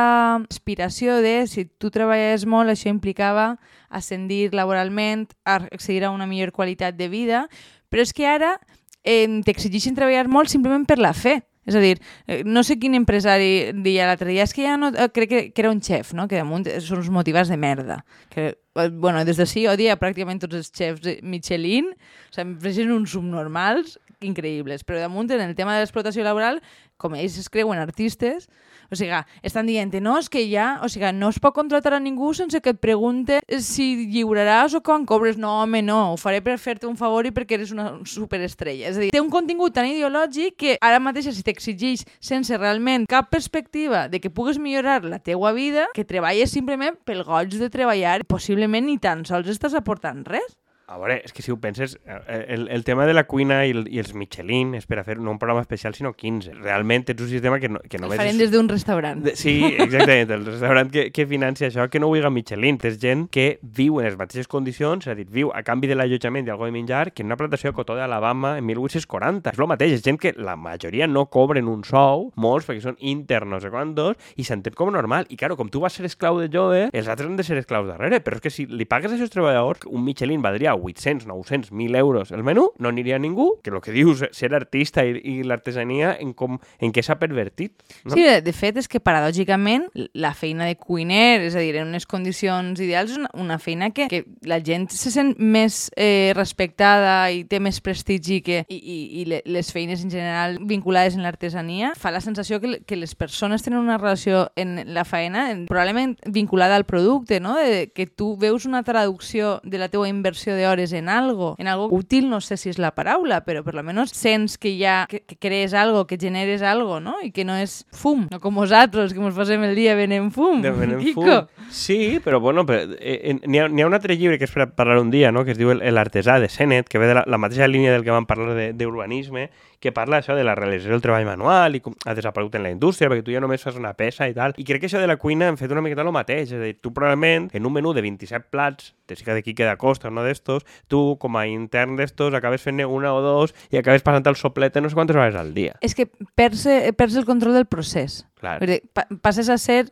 aspiració 0.48 1.18
de, 1.24 1.46
si 1.46 1.64
tu 1.66 1.90
treballaves 1.94 2.46
molt, 2.46 2.70
això 2.70 2.90
implicava 2.90 3.56
ascendir 3.88 4.52
laboralment, 4.54 5.28
accedir 5.44 6.04
a 6.04 6.12
una 6.12 6.26
millor 6.26 6.52
qualitat 6.52 6.98
de 6.98 7.08
vida, 7.08 7.46
però 7.88 8.04
és 8.04 8.12
que 8.12 8.26
ara 8.28 8.56
eh, 9.02 9.26
t'exigeixen 9.44 9.96
treballar 9.96 10.28
molt 10.28 10.52
simplement 10.52 10.84
per 10.86 10.98
la 11.00 11.14
fe. 11.14 11.38
És 11.68 11.76
a 11.76 11.82
dir, 11.84 11.98
eh, 12.26 12.40
no 12.48 12.62
sé 12.64 12.78
quin 12.80 12.96
empresari 12.96 13.74
deia 13.84 14.06
l'altre 14.08 14.30
dia, 14.32 14.46
és 14.48 14.54
que 14.56 14.64
ja 14.64 14.78
no... 14.80 14.88
eh, 14.94 15.10
Crec 15.12 15.28
que, 15.28 15.42
que 15.52 15.64
era 15.64 15.72
un 15.74 15.82
xef, 15.84 16.14
no? 16.16 16.24
Que 16.30 16.40
damunt 16.40 16.64
són 16.80 17.02
uns 17.02 17.12
motivats 17.12 17.52
de 17.52 17.60
merda. 17.60 18.00
Que, 18.32 18.50
eh, 18.56 18.88
bueno, 18.88 19.20
des 19.28 19.36
de 19.36 19.46
sí 19.46 19.66
odia 19.68 19.98
pràcticament 20.00 20.40
tots 20.40 20.56
els 20.62 20.72
xefs 20.72 21.20
Michelin, 21.22 21.92
o 21.92 22.32
sigui, 22.32 22.86
em 22.88 22.94
uns 22.96 23.12
subnormals 23.12 23.98
increïbles, 24.24 24.82
però 24.82 24.98
damunt 24.98 25.28
en 25.30 25.44
el 25.44 25.54
tema 25.54 25.76
de 25.76 25.84
l'explotació 25.84 26.24
laboral, 26.26 26.62
com 26.98 27.14
ells 27.14 27.38
es 27.38 27.48
creuen 27.48 27.78
artistes, 27.78 28.48
o 28.90 28.96
sigui, 28.96 29.12
estan 29.44 29.68
dient, 29.68 29.92
no, 30.00 30.16
és 30.16 30.30
que 30.32 30.42
ja, 30.48 30.78
o 30.84 30.88
sigui, 30.88 31.10
no 31.12 31.28
es 31.28 31.38
pot 31.42 31.54
contratar 31.56 31.92
a 31.94 32.00
ningú 32.00 32.30
sense 32.36 32.60
que 32.64 32.72
et 32.72 32.80
pregunte 32.80 33.40
si 33.60 34.08
lliuraràs 34.08 34.78
o 34.78 34.82
quan 34.84 35.04
cobres. 35.08 35.36
No, 35.38 35.58
home, 35.62 35.82
no, 35.84 36.14
ho 36.14 36.16
faré 36.20 36.40
per 36.44 36.56
fer-te 36.58 36.88
un 36.88 36.96
favor 36.96 37.28
i 37.28 37.32
perquè 37.34 37.58
eres 37.58 37.72
una 37.74 37.90
superestrella. 38.08 38.88
És 38.88 38.96
a 38.96 39.04
dir, 39.04 39.10
té 39.12 39.20
un 39.20 39.30
contingut 39.32 39.76
tan 39.76 39.90
ideològic 39.90 40.56
que 40.58 40.76
ara 40.80 41.02
mateix 41.02 41.28
si 41.36 41.44
t'exigeix 41.44 42.06
sense 42.20 42.56
realment 42.56 43.04
cap 43.10 43.28
perspectiva 43.30 44.06
de 44.08 44.22
que 44.22 44.32
pugues 44.32 44.58
millorar 44.58 45.04
la 45.04 45.20
teua 45.20 45.52
vida, 45.52 45.88
que 45.94 46.06
treballes 46.08 46.54
simplement 46.54 46.96
pel 47.04 47.22
goig 47.28 47.58
de 47.60 47.68
treballar, 47.70 48.22
possiblement 48.24 48.88
ni 48.88 48.96
tan 48.98 49.26
sols 49.28 49.52
estàs 49.52 49.76
aportant 49.76 50.24
res. 50.24 50.56
A 50.88 50.96
veure, 50.96 51.18
és 51.22 51.34
que 51.36 51.42
si 51.44 51.52
ho 51.52 51.58
penses, 51.60 51.98
eh, 52.06 52.46
el, 52.48 52.62
el 52.72 52.82
tema 52.82 53.04
de 53.04 53.12
la 53.12 53.24
cuina 53.28 53.58
i, 53.68 53.74
el, 53.76 53.82
i 53.92 53.98
els 54.00 54.14
Michelin 54.16 54.70
és 54.78 54.86
per 54.88 54.96
a 54.98 55.04
fer 55.04 55.18
no 55.20 55.30
un 55.34 55.38
programa 55.38 55.60
especial, 55.60 55.92
sinó 55.92 56.14
15. 56.16 56.54
Realment 56.62 57.04
tens 57.10 57.20
un 57.20 57.28
sistema 57.28 57.58
que, 57.60 57.68
no, 57.68 57.80
que 57.84 57.98
El 57.98 58.06
només... 58.06 58.16
farem 58.16 58.32
és- 58.32 58.38
des 58.40 58.50
d'un 58.54 58.70
restaurant. 58.72 59.20
De- 59.26 59.34
Sí, 59.36 59.52
exactament, 59.84 60.30
el 60.38 60.46
restaurant 60.46 60.88
que, 60.90 61.10
que 61.12 61.26
financia 61.28 61.68
això, 61.68 61.84
que 61.92 62.00
no 62.00 62.08
vulga 62.08 62.30
Michelin. 62.32 62.78
És 62.88 62.96
gent 63.02 63.26
que 63.30 63.58
viu 63.62 63.98
en 64.00 64.06
les 64.08 64.16
mateixes 64.16 64.48
condicions, 64.48 65.04
és 65.04 65.12
a 65.12 65.14
dir, 65.18 65.26
viu 65.28 65.50
a 65.52 65.60
canvi 65.62 65.90
de 65.92 65.98
l'allotjament 65.98 66.48
i 66.48 66.54
algo 66.54 66.64
de 66.64 66.72
menjar 66.72 67.12
que 67.12 67.20
en 67.20 67.28
una 67.28 67.36
plantació 67.36 67.68
de 67.68 67.76
cotó 67.76 67.94
d'Alabama 67.98 68.54
en 68.56 68.64
1840. 68.70 69.52
És 69.52 69.60
el 69.60 69.68
mateix, 69.68 69.92
és 69.98 70.02
gent 70.08 70.16
que 70.22 70.32
la 70.40 70.56
majoria 70.56 71.06
no 71.06 71.26
cobren 71.28 71.68
un 71.68 71.84
sou, 71.84 72.30
molts 72.40 72.64
perquè 72.68 72.80
són 72.86 72.96
interns, 73.04 73.50
no 73.52 73.60
sé 73.60 73.68
quantos, 73.70 74.16
i 74.40 74.48
s'entén 74.48 74.72
com 74.72 74.88
normal. 74.96 75.28
I, 75.28 75.36
claro, 75.36 75.56
com 75.60 75.68
tu 75.68 75.84
vas 75.84 75.92
ser 75.92 76.08
esclau 76.08 76.40
de 76.40 76.48
jove, 76.48 76.88
els 76.96 77.08
altres 77.12 77.28
han 77.28 77.36
de 77.36 77.44
ser 77.44 77.60
esclaus 77.60 77.86
darrere. 77.92 78.22
Però 78.24 78.40
és 78.40 78.46
que 78.48 78.54
si 78.56 78.64
li 78.64 78.88
pagues 78.88 79.12
a 79.12 79.20
aquests 79.20 79.36
treballadors, 79.36 79.84
un 79.92 80.04
Michelin 80.08 80.40
valdria 80.40 80.77
800, 80.82 81.26
900, 81.26 81.72
1.000 81.72 81.96
euros 81.96 82.32
el 82.32 82.42
menú, 82.42 82.72
no 82.78 82.88
aniria 82.88 83.18
ningú, 83.18 83.60
que 83.62 83.70
el 83.70 83.80
que 83.80 83.92
dius, 83.92 84.24
ser 84.32 84.54
artista 84.54 85.04
i, 85.06 85.16
i 85.18 85.34
l'artesania, 85.42 86.14
en, 86.20 86.32
com, 86.36 86.58
en 86.80 86.92
què 86.94 87.02
s'ha 87.04 87.18
pervertit. 87.20 87.74
No? 88.04 88.14
Sí, 88.14 88.24
de, 88.24 88.40
de 88.44 88.54
fet, 88.56 88.78
és 88.80 88.88
que 88.90 89.00
paradògicament 89.02 89.88
la 90.14 90.32
feina 90.36 90.68
de 90.68 90.76
cuiner, 90.78 91.40
és 91.46 91.56
a 91.56 91.62
dir, 91.62 91.74
en 91.78 91.88
unes 91.90 92.06
condicions 92.08 92.80
ideals, 92.80 93.12
és 93.14 93.20
una, 93.20 93.30
una 93.38 93.58
feina 93.62 93.90
que, 93.94 94.08
que 94.10 94.24
la 94.48 94.60
gent 94.64 94.88
se 94.94 95.12
sent 95.14 95.34
més 95.38 95.88
eh, 95.96 96.32
respectada 96.36 97.30
i 97.34 97.44
té 97.48 97.60
més 97.62 97.80
prestigi 97.84 98.40
que, 98.44 98.62
i, 98.68 98.78
i, 98.78 98.98
i 99.22 99.40
les 99.48 99.72
feines 99.74 100.02
en 100.04 100.12
general 100.12 100.58
vinculades 100.68 101.16
en 101.16 101.24
l'artesania, 101.26 101.94
fa 101.98 102.12
la 102.14 102.22
sensació 102.24 102.60
que, 102.62 102.80
que 102.86 102.98
les 102.98 103.14
persones 103.18 103.64
tenen 103.64 103.80
una 103.80 103.98
relació 103.98 104.48
en 104.56 104.82
la 104.94 105.04
feina 105.08 105.50
en, 105.52 105.66
probablement 105.66 106.16
vinculada 106.26 106.76
al 106.76 106.86
producte, 106.86 107.40
no? 107.40 107.56
De, 107.56 107.88
que 107.94 108.06
tu 108.06 108.36
veus 108.36 108.66
una 108.66 108.82
traducció 108.82 109.60
de 109.64 109.78
la 109.78 109.88
teua 109.88 110.08
inversió 110.08 110.54
d'hores 110.68 110.92
en 110.92 111.08
algo, 111.08 111.54
en 111.58 111.66
algo 111.66 111.88
útil, 111.90 112.28
no 112.30 112.40
sé 112.44 112.56
si 112.60 112.68
és 112.68 112.78
la 112.78 112.92
paraula, 112.94 113.40
però 113.44 113.64
per 113.64 113.74
lo 113.74 113.82
menos 113.82 114.10
sents 114.12 114.58
que 114.60 114.76
ja 114.78 115.06
que, 115.08 115.20
que 115.24 115.36
crees 115.40 115.72
algo, 115.74 116.06
que 116.06 116.18
generes 116.20 116.62
algo, 116.62 117.00
no? 117.00 117.16
I 117.24 117.32
que 117.32 117.44
no 117.48 117.56
és 117.56 117.86
fum, 117.90 118.26
no 118.30 118.38
com 118.40 118.54
nosaltres, 118.54 119.14
que 119.14 119.20
ens 119.24 119.34
passem 119.34 119.64
el 119.64 119.74
dia 119.74 119.96
venent 119.96 120.30
fum. 120.34 120.60
De 120.62 120.70
venent 120.70 121.02
fum. 121.14 121.24
Sí, 121.70 122.18
però 122.24 122.40
bueno, 122.40 122.66
però, 122.66 122.84
eh, 123.00 123.20
eh, 123.32 123.34
n'hi 123.46 123.58
ha, 123.58 123.66
ha 123.66 123.86
un 123.88 123.94
altre 123.94 124.16
llibre 124.16 124.38
que 124.38 124.44
és 124.44 124.52
per 124.52 124.68
parlar 124.76 125.00
un 125.00 125.10
dia, 125.10 125.32
no? 125.32 125.44
que 125.44 125.52
es 125.52 125.58
diu 125.58 125.70
El- 125.72 125.82
L'artesà 125.94 126.38
de 126.40 126.48
Sennett, 126.48 126.88
que 126.88 126.98
ve 126.98 127.06
de 127.08 127.14
la, 127.18 127.24
la 127.26 127.38
mateixa 127.38 127.66
línia 127.68 127.92
del 127.92 128.04
que 128.04 128.10
vam 128.14 128.26
parlar 128.26 128.54
de- 128.54 128.72
d'urbanisme, 128.76 129.48
que 129.80 129.92
parla 129.94 130.18
això 130.18 130.34
de 130.36 130.44
la 130.44 130.54
realització 130.58 130.96
del 130.96 131.02
treball 131.04 131.26
manual 131.28 131.76
i 131.78 131.80
com 131.84 131.94
ha 132.06 132.14
desaparegut 132.18 132.56
en 132.58 132.64
la 132.66 132.72
indústria, 132.74 133.08
perquè 133.10 133.24
tu 133.26 133.34
ja 133.34 133.42
només 133.42 133.62
fas 133.62 133.78
una 133.78 133.94
peça 133.98 134.28
i 134.28 134.34
tal. 134.34 134.54
I 134.58 134.66
crec 134.66 134.82
que 134.82 134.90
això 134.90 135.02
de 135.02 135.08
la 135.10 135.18
cuina 135.20 135.48
hem 135.48 135.58
fet 135.60 135.72
una 135.74 135.82
miqueta 135.84 136.02
el 136.02 136.12
mateix. 136.14 136.52
És 136.52 136.58
a 136.58 136.62
dir, 136.62 136.74
tu 136.82 136.92
probablement 136.94 137.48
en 137.54 137.66
un 137.66 137.74
menú 137.74 137.94
de 137.94 138.02
27 138.02 138.50
plats, 138.50 138.92
te 139.06 139.16
siga 139.16 139.34
de 139.36 139.42
Quique 139.42 139.64
da 139.64 139.76
Costa, 139.80 140.10
uno 140.12 140.24
d'estos, 140.26 140.66
tu 140.88 141.16
com 141.20 141.38
a 141.38 141.46
intern 141.48 141.96
d'estos 141.98 142.34
acabes 142.34 142.64
fent 142.64 142.82
una 142.84 143.14
o 143.14 143.22
dos 143.24 143.54
i 143.72 143.78
acabes 143.80 144.04
passant 144.06 144.26
el 144.28 144.36
soplete 144.36 144.80
no 144.80 144.90
sé 144.90 144.94
quantes 144.94 145.16
hores 145.16 145.38
al 145.38 145.54
dia. 145.54 145.78
És 145.80 145.94
que 145.94 146.08
perds, 146.38 146.66
eh, 146.66 146.92
perds 146.92 147.16
el 147.16 147.26
control 147.26 147.56
del 147.56 147.66
procés. 147.66 148.24
Clar. 148.38 148.58
Dir, 148.66 148.82
pa 148.94 149.06
passes 149.22 149.48
a 149.48 149.58
ser 149.58 149.88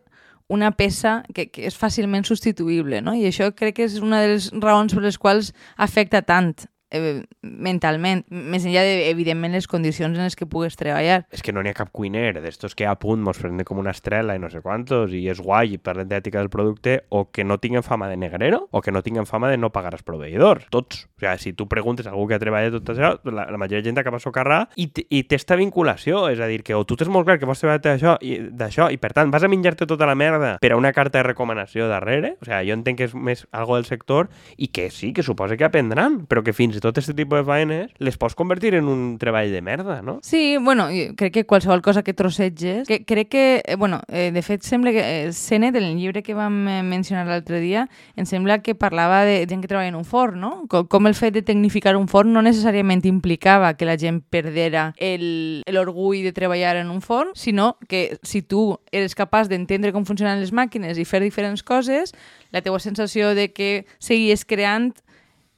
una 0.48 0.70
peça 0.76 1.24
que, 1.34 1.48
que 1.50 1.66
és 1.66 1.74
fàcilment 1.74 2.26
substituïble, 2.26 3.00
no? 3.02 3.16
I 3.16 3.26
això 3.26 3.50
crec 3.54 3.80
que 3.80 3.86
és 3.88 3.98
una 4.02 4.22
de 4.22 4.36
les 4.36 4.50
raons 4.54 4.94
per 4.94 5.02
les 5.02 5.18
quals 5.18 5.52
afecta 5.76 6.22
tant 6.22 6.54
eh, 6.90 7.22
mentalment, 7.42 8.24
més 8.30 8.66
enllà 8.66 8.82
de, 8.86 8.96
evidentment, 9.10 9.54
les 9.56 9.68
condicions 9.70 10.16
en 10.16 10.26
les 10.26 10.36
que 10.38 10.48
pugues 10.50 10.76
treballar. 10.78 11.22
És 11.34 11.42
que 11.42 11.54
no 11.54 11.62
n'hi 11.62 11.72
ha 11.72 11.78
cap 11.78 11.92
cuiner 11.94 12.40
d'estos 12.42 12.76
que 12.78 12.86
a 12.86 12.96
punt 13.00 13.22
mos 13.24 13.40
prende 13.42 13.66
com 13.68 13.80
una 13.82 13.94
estrella 13.96 14.36
i 14.36 14.42
no 14.42 14.50
sé 14.52 14.62
quantos 14.64 15.14
i 15.16 15.24
és 15.32 15.40
guai 15.42 15.76
i 15.76 15.80
parlen 15.82 16.10
d'ètica 16.10 16.40
del 16.42 16.52
producte 16.52 17.00
o 17.10 17.26
que 17.30 17.44
no 17.44 17.58
tinguen 17.62 17.86
fama 17.86 18.10
de 18.10 18.18
negrero 18.20 18.66
o 18.70 18.82
que 18.82 18.94
no 18.94 19.02
tinguen 19.06 19.26
fama 19.26 19.50
de 19.50 19.58
no 19.58 19.72
pagar 19.74 19.94
als 19.94 20.06
proveïdors. 20.06 20.68
Tots. 20.74 21.06
O 21.16 21.18
sigui, 21.18 21.38
si 21.38 21.52
tu 21.54 21.66
preguntes 21.66 22.06
a 22.06 22.10
algú 22.10 22.26
que 22.28 22.34
ha 22.36 22.38
treballat 22.38 22.74
tot 22.76 22.90
això, 22.92 23.14
la, 23.24 23.46
la 23.48 23.56
majoria 23.56 23.80
de 23.80 23.88
gent 23.88 23.96
acaba 23.96 24.18
a 24.18 24.20
socarrar 24.20 24.58
i, 24.76 24.90
i 25.08 25.22
té 25.24 25.38
esta 25.38 25.56
vinculació. 25.56 26.26
És 26.28 26.42
a 26.44 26.48
dir, 26.50 26.60
que 26.60 26.74
o 26.76 26.82
tu 26.84 26.98
tens 27.00 27.08
molt 27.08 27.24
clar 27.24 27.38
que 27.40 27.48
vols 27.48 27.62
treballar 27.62 27.80
d'això 27.80 28.18
i, 28.20 28.36
d'això 28.52 28.90
i 28.92 28.98
per 29.00 29.14
tant 29.16 29.32
vas 29.32 29.46
a 29.46 29.48
menjar-te 29.48 29.88
tota 29.88 30.04
la 30.04 30.12
merda 30.14 30.58
per 30.60 30.74
a 30.74 30.76
una 30.76 30.92
carta 30.92 31.22
de 31.22 31.24
recomanació 31.24 31.88
darrere. 31.88 32.34
O 32.42 32.44
sigui, 32.44 32.68
jo 32.68 32.76
entenc 32.76 33.00
que 33.00 33.08
és 33.08 33.14
més 33.16 33.46
algo 33.56 33.78
del 33.78 33.88
sector 33.88 34.28
i 34.60 34.68
que 34.68 34.90
sí, 34.92 35.14
que 35.16 35.24
suposa 35.24 35.56
que 35.56 35.64
aprendran, 35.64 36.26
però 36.28 36.44
que 36.44 36.52
fins 36.52 36.76
i 36.76 36.84
tot 36.84 37.00
aquest 37.00 37.16
tipus 37.16 37.40
de 37.40 37.48
feines 37.48 37.96
les 37.96 38.20
pots 38.20 38.36
convertir 38.36 38.74
en 38.76 38.92
un 38.92 39.16
treball 39.16 39.48
de 39.56 39.64
merda, 39.64 40.02
no? 40.04 40.18
Sí, 40.20 40.58
bueno, 40.60 40.90
crec 41.16 41.32
que 41.32 41.46
qualsevol 41.48 41.80
cosa 41.80 42.04
que 42.04 42.12
trossetges... 42.12 42.84
Que, 42.88 43.06
crec 43.08 43.32
que, 43.32 43.46
eh, 43.64 43.76
bueno, 43.80 44.02
eh, 44.08 44.28
de 44.36 44.44
fet, 44.44 44.68
sembla 44.68 44.92
que 44.92 45.00
eh, 45.00 45.32
Sennett, 45.32 45.80
en 45.80 45.88
el 45.88 45.96
llibre 45.96 46.22
que 46.22 46.36
vam 46.36 46.66
eh, 46.68 46.82
mencionar 46.84 47.24
l'altre 47.24 47.62
dia, 47.64 47.88
em 48.20 48.28
sembla 48.28 48.60
que 48.60 48.76
parlava 48.76 49.24
de 49.24 49.40
gent 49.48 49.64
que 49.64 49.72
treballa 49.72 49.88
en 49.88 49.96
un 49.96 50.04
forn, 50.04 50.40
no? 50.44 50.52
Com, 50.68 50.84
com 50.84 51.05
el 51.06 51.14
fet 51.14 51.34
de 51.34 51.42
tecnificar 51.46 51.96
un 51.96 52.08
forn 52.08 52.32
no 52.34 52.42
necessàriament 52.44 53.04
implicava 53.08 53.72
que 53.78 53.88
la 53.88 53.96
gent 54.00 54.22
perdera 54.30 54.90
l'orgull 54.98 56.22
de 56.24 56.32
treballar 56.36 56.76
en 56.80 56.90
un 56.90 57.00
forn, 57.04 57.32
sinó 57.34 57.76
que 57.88 58.18
si 58.22 58.42
tu 58.42 58.78
eres 58.92 59.14
capaç 59.14 59.48
d'entendre 59.48 59.92
com 59.92 60.06
funcionen 60.06 60.40
les 60.42 60.52
màquines 60.52 60.98
i 60.98 61.08
fer 61.08 61.22
diferents 61.24 61.62
coses, 61.62 62.14
la 62.52 62.62
teua 62.62 62.80
sensació 62.80 63.34
de 63.34 63.50
que 63.52 63.86
seguies 63.98 64.44
creant 64.44 64.94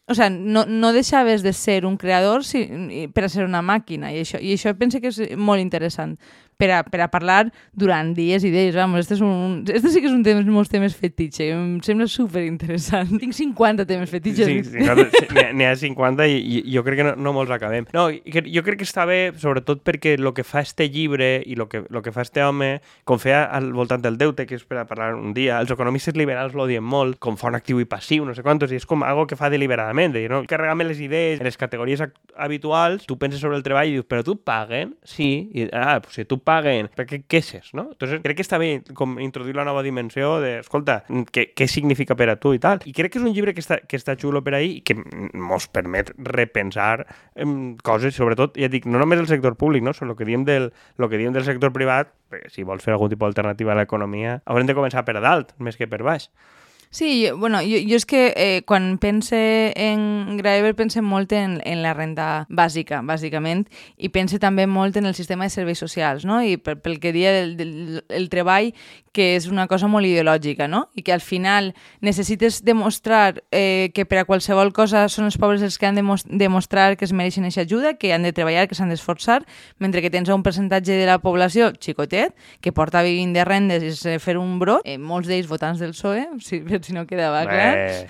o 0.09 0.14
sea, 0.14 0.31
no, 0.31 0.64
no 0.64 0.95
deixaves 0.95 1.43
de 1.43 1.52
ser 1.52 1.85
un 1.85 1.99
creador 1.99 2.43
si, 2.43 2.64
per 3.12 3.26
a 3.26 3.28
ser 3.28 3.45
una 3.45 3.61
màquina 3.61 4.09
i 4.09 4.23
això, 4.23 4.40
i 4.40 4.55
això 4.57 4.73
penso 4.78 5.02
que 5.05 5.12
és 5.12 5.37
molt 5.37 5.61
interessant 5.61 6.17
per 6.59 6.71
a, 6.75 6.83
per 6.83 7.00
a 7.05 7.09
parlar 7.09 7.53
durant 7.73 8.11
dies 8.17 8.43
i 8.45 8.50
dies. 8.50 8.75
Vamos, 8.77 9.00
este, 9.05 9.15
és 9.17 9.23
un, 9.25 9.62
este 9.71 9.93
sí 9.95 10.03
que 10.03 10.11
és 10.11 10.15
un 10.17 10.25
dels 10.27 10.45
meus 10.50 10.69
temes 10.69 10.97
fetitxe, 10.99 11.47
em 11.55 11.79
sembla 11.87 12.09
super 12.11 12.43
interessant. 12.45 13.12
Tinc 13.23 13.33
50 13.37 13.87
temes 13.88 14.11
fetitxes. 14.11 14.49
Sí, 14.50 14.59
sí, 14.67 14.83
n'hi 14.83 15.45
ha- 15.45 15.53
n'hi 15.55 15.69
ha 15.69 15.77
50 15.79 16.27
i, 16.29 16.38
i 16.59 16.75
jo 16.75 16.83
crec 16.87 16.99
que 17.00 17.07
no, 17.09 17.15
no 17.17 17.33
molts 17.37 17.55
acabem. 17.55 17.87
No, 17.95 18.09
jo 18.11 18.65
crec 18.67 18.81
que 18.83 18.88
està 18.88 19.07
bé, 19.09 19.21
sobretot 19.38 19.85
perquè 19.87 20.17
el 20.19 20.33
que 20.35 20.45
fa 20.45 20.61
este 20.67 20.88
llibre 20.91 21.38
i 21.47 21.55
el 21.57 21.65
que, 21.71 21.85
lo 21.88 22.03
que 22.03 22.12
fa 22.12 22.27
este 22.27 22.43
home, 22.45 22.81
com 23.09 23.23
feia 23.23 23.45
al 23.45 23.71
voltant 23.73 24.03
del 24.03 24.19
deute, 24.19 24.45
que 24.50 24.59
és 24.59 24.67
per 24.67 24.83
a 24.83 24.87
parlar 24.91 25.12
un 25.15 25.33
dia, 25.37 25.61
els 25.62 25.71
economistes 25.71 26.17
liberals 26.19 26.55
l'odien 26.59 26.83
molt, 26.85 27.21
com 27.23 27.38
font 27.38 27.55
actiu 27.57 27.79
i 27.81 27.87
passiu, 27.88 28.27
no 28.27 28.35
sé 28.35 28.43
quantos, 28.43 28.73
i 28.75 28.81
és 28.83 28.87
com 28.88 29.07
algo 29.07 29.29
que 29.31 29.38
fa 29.38 29.49
deliberadament, 29.53 30.12
de 30.12 30.25
dir, 30.27 30.31
no? 30.33 30.43
carregar-me 30.49 30.85
les 30.91 30.99
idees 31.05 31.38
en 31.38 31.47
les 31.47 31.57
categories 31.57 32.03
habituals, 32.37 33.07
tu 33.07 33.17
penses 33.19 33.41
sobre 33.41 33.57
el 33.59 33.62
treball 33.67 33.88
i 33.88 33.97
dius, 33.99 34.07
però 34.09 34.25
tu 34.27 34.37
paguen? 34.43 34.95
Sí, 35.07 35.49
i, 35.55 35.69
ah, 35.73 35.99
pues 36.03 36.19
si 36.19 36.25
tu 36.29 36.38
paguen, 36.49 36.88
per 36.97 37.05
què 37.09 37.21
queixes, 37.28 37.73
no? 37.76 37.90
Entonces, 37.93 38.23
crec 38.25 38.38
que 38.38 38.47
està 38.47 38.59
bé 38.61 38.71
com 38.97 39.19
introduir 39.23 39.57
la 39.59 39.67
nova 39.69 39.83
dimensió 39.85 40.38
de, 40.43 40.55
escolta, 40.62 41.02
què, 41.35 41.50
què 41.52 41.69
significa 41.69 42.17
per 42.19 42.31
a 42.33 42.38
tu 42.40 42.55
i 42.57 42.62
tal. 42.62 42.81
I 42.88 42.95
crec 42.97 43.12
que 43.12 43.21
és 43.21 43.26
un 43.26 43.35
llibre 43.37 43.55
que 43.57 43.64
està, 43.64 43.81
que 43.85 44.00
està 44.00 44.17
xulo 44.21 44.43
per 44.47 44.57
ahí 44.59 44.78
i 44.78 44.83
que 44.87 44.97
ens 44.97 45.69
permet 45.75 46.14
repensar 46.31 47.05
em, 47.37 47.75
coses, 47.85 48.17
sobretot, 48.17 48.57
ja 48.61 48.71
dic, 48.73 48.88
no 48.88 49.02
només 49.02 49.21
del 49.21 49.31
sector 49.31 49.59
públic, 49.61 49.85
no? 49.85 49.95
Sobre 49.97 50.14
el 50.14 50.21
que 50.21 50.28
diem 50.28 50.47
del, 50.49 50.71
lo 50.97 51.11
que 51.12 51.21
diem 51.21 51.37
del 51.37 51.47
sector 51.49 51.75
privat, 51.76 52.14
perquè 52.33 52.52
si 52.52 52.64
vols 52.67 52.85
fer 52.85 52.97
algun 52.97 53.12
tipus 53.12 53.28
d'alternativa 53.28 53.75
a 53.75 53.81
l'economia, 53.83 54.38
haurem 54.49 54.69
de 54.69 54.76
començar 54.78 55.05
per 55.05 55.19
dalt, 55.21 55.55
més 55.61 55.76
que 55.76 55.90
per 55.90 56.00
baix. 56.07 56.31
Sí, 56.90 57.28
bueno, 57.37 57.59
jo, 57.61 57.76
jo 57.85 57.97
és 58.00 58.07
que 58.09 58.33
eh, 58.35 58.62
quan 58.64 58.97
pense 58.97 59.37
en 59.76 60.38
Graeber 60.38 60.73
pense 60.75 61.02
molt 61.04 61.33
en, 61.37 61.59
en 61.68 61.83
la 61.85 61.92
renda 61.92 62.47
bàsica, 62.49 63.02
bàsicament, 63.04 63.66
i 64.00 64.09
pense 64.09 64.38
també 64.40 64.64
molt 64.66 64.97
en 64.97 65.04
el 65.04 65.14
sistema 65.14 65.45
de 65.45 65.52
serveis 65.52 65.78
socials, 65.85 66.25
no? 66.25 66.40
I 66.40 66.57
pel, 66.57 66.78
pel 66.80 66.97
que 66.99 67.12
dia 67.12 67.35
del, 67.37 67.57
del 67.61 68.04
el 68.09 68.30
treball, 68.33 68.73
que 69.12 69.35
és 69.37 69.49
una 69.50 69.66
cosa 69.68 69.88
molt 69.90 70.07
ideològica, 70.07 70.64
no? 70.68 70.87
I 70.97 71.02
que 71.04 71.12
al 71.12 71.21
final 71.21 71.75
necessites 72.00 72.62
demostrar 72.64 73.42
eh, 73.52 73.90
que 73.92 74.07
per 74.07 74.23
a 74.23 74.25
qualsevol 74.25 74.73
cosa 74.73 75.04
són 75.12 75.28
els 75.28 75.37
pobres 75.37 75.61
els 75.66 75.76
que 75.76 75.88
han 75.90 75.97
de 75.99 76.04
mos- 76.07 76.25
demostrar 76.25 76.97
que 76.97 77.04
es 77.04 77.12
mereixen 77.12 77.45
aquesta 77.45 77.66
ajuda, 77.68 77.95
que 78.00 78.14
han 78.14 78.23
de 78.25 78.33
treballar, 78.33 78.64
que 78.68 78.78
s'han 78.78 78.88
d'esforçar, 78.95 79.42
mentre 79.76 80.00
que 80.00 80.09
tens 80.14 80.30
un 80.33 80.42
percentatge 80.47 80.97
de 80.97 81.04
la 81.09 81.18
població 81.21 81.68
xicotet 81.76 82.33
que 82.64 82.73
porta 82.73 83.02
vivint 83.04 83.35
de 83.37 83.45
rendes 83.45 83.85
i 84.07 84.16
fer 84.23 84.38
un 84.40 84.57
brot, 84.62 84.87
eh, 84.88 84.97
molts 84.97 85.28
d'ells 85.28 85.50
votants 85.50 85.83
del 85.83 85.92
PSOE, 85.92 86.25
si, 86.40 86.62
si 86.87 86.94
no 86.97 87.06
quedava 87.08 87.42
clar, 87.49 88.06